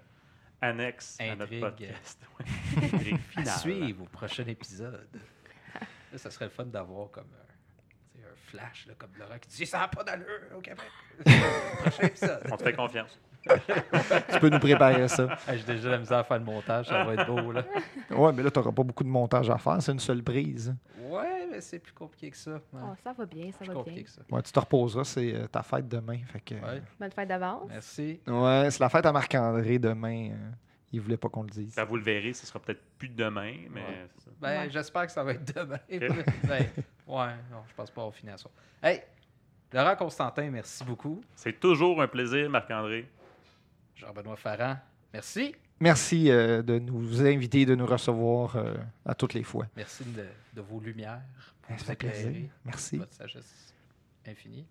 [0.60, 2.20] annexe à notre podcast.
[2.82, 5.08] Intrigue À suivre au prochain épisode.
[6.12, 7.24] Là, ça serait le fun d'avoir comme
[8.14, 10.84] sais, un flash, là, comme Laurent qui dit Ça n'a pas d'allure au Québec.
[11.80, 12.40] prochain épisode.
[12.52, 13.18] On te fait confiance.
[14.32, 15.36] Tu peux nous préparer ça.
[15.48, 17.52] J'ai déjà la misère à faire le montage, ça va être beau.
[17.52, 17.64] Là.
[18.10, 19.80] Ouais, mais là, tu n'auras pas beaucoup de montage à faire.
[19.82, 20.74] C'est une seule prise.
[21.08, 22.52] Ouais, mais c'est plus compliqué que ça.
[22.52, 22.80] Ouais.
[22.82, 24.04] Oh, ça va bien, ça plus va compliqué bien.
[24.04, 24.22] que ça.
[24.30, 25.04] Ouais, tu te reposeras.
[25.04, 26.18] C'est euh, ta fête demain.
[26.26, 26.82] Fait que, Ouais.
[26.98, 27.68] Bonne fête d'avance.
[27.68, 28.20] Merci.
[28.26, 30.30] Ouais, c'est la fête à Marc-André demain.
[30.30, 30.50] euh,
[30.92, 31.74] il voulait pas qu'on le dise.
[31.74, 34.08] Ben, vous le verrez, ce sera peut-être plus demain, mais Ouais.
[34.40, 34.70] Ben, Ouais.
[34.70, 35.78] j'espère que ça va être demain.
[35.90, 35.98] ben,
[37.08, 38.48] ouais, non, je pense pas au ça.
[38.82, 39.02] Hey,
[39.72, 41.20] Laurent Constantin, merci beaucoup.
[41.34, 43.08] c'est toujours un plaisir, Marc-André.
[43.96, 44.76] Jean-Benoît Farran,
[45.12, 45.54] merci.
[45.80, 48.74] Merci euh, de nous inviter, de nous recevoir euh,
[49.04, 49.66] à toutes les fois.
[49.76, 50.24] Merci de,
[50.54, 51.20] de vos lumières.
[51.62, 52.32] pour Ça fait plaisir.
[52.64, 52.98] Merci.
[52.98, 53.74] Votre sagesse
[54.26, 54.66] infinie.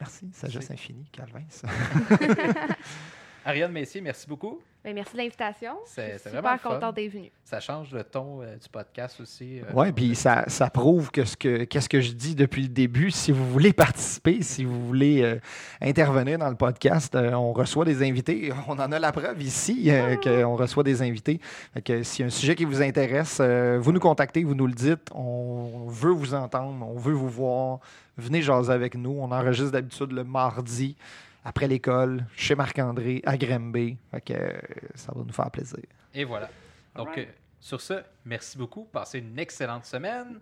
[0.00, 0.28] Merci.
[0.32, 0.72] Sagesse Merci.
[0.72, 1.44] infinie, Calvin.
[1.48, 1.68] ça.
[3.44, 4.60] Ariane Messier, merci beaucoup.
[4.84, 5.74] Ben, merci de l'invitation.
[5.84, 6.68] C'est- Je suis c'est super vraiment le fun.
[6.70, 7.30] contente d'être venue.
[7.44, 9.60] Ça change le ton euh, du podcast aussi.
[9.60, 12.68] euh, Oui, puis ça, ça prouve que ce que qu'est-ce que je dis depuis le
[12.68, 13.12] début.
[13.12, 15.38] Si vous voulez participer, si vous voulez euh,
[15.80, 18.52] intervenir dans le podcast, euh, on reçoit des invités.
[18.66, 21.40] On en a la preuve ici euh, qu'on reçoit des invités.
[21.74, 24.56] Fait que s'il y a un sujet qui vous intéresse, euh, vous nous contactez, vous
[24.56, 25.10] nous le dites.
[25.14, 27.78] On veut vous entendre, on veut vous voir.
[28.16, 29.16] Venez jaser avec nous.
[29.20, 30.96] On enregistre d'habitude le mardi
[31.44, 33.96] après l'école, chez Marc-André, à Grimby.
[34.10, 34.52] Fait que euh,
[34.94, 35.84] ça va nous faire plaisir.
[36.14, 36.48] Et voilà.
[36.94, 37.24] Donc, euh,
[37.58, 38.84] sur ce, merci beaucoup.
[38.84, 40.40] Passez une excellente semaine.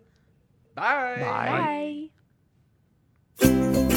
[0.74, 1.20] Bye!
[1.20, 2.10] Bye.
[3.38, 3.90] Bye.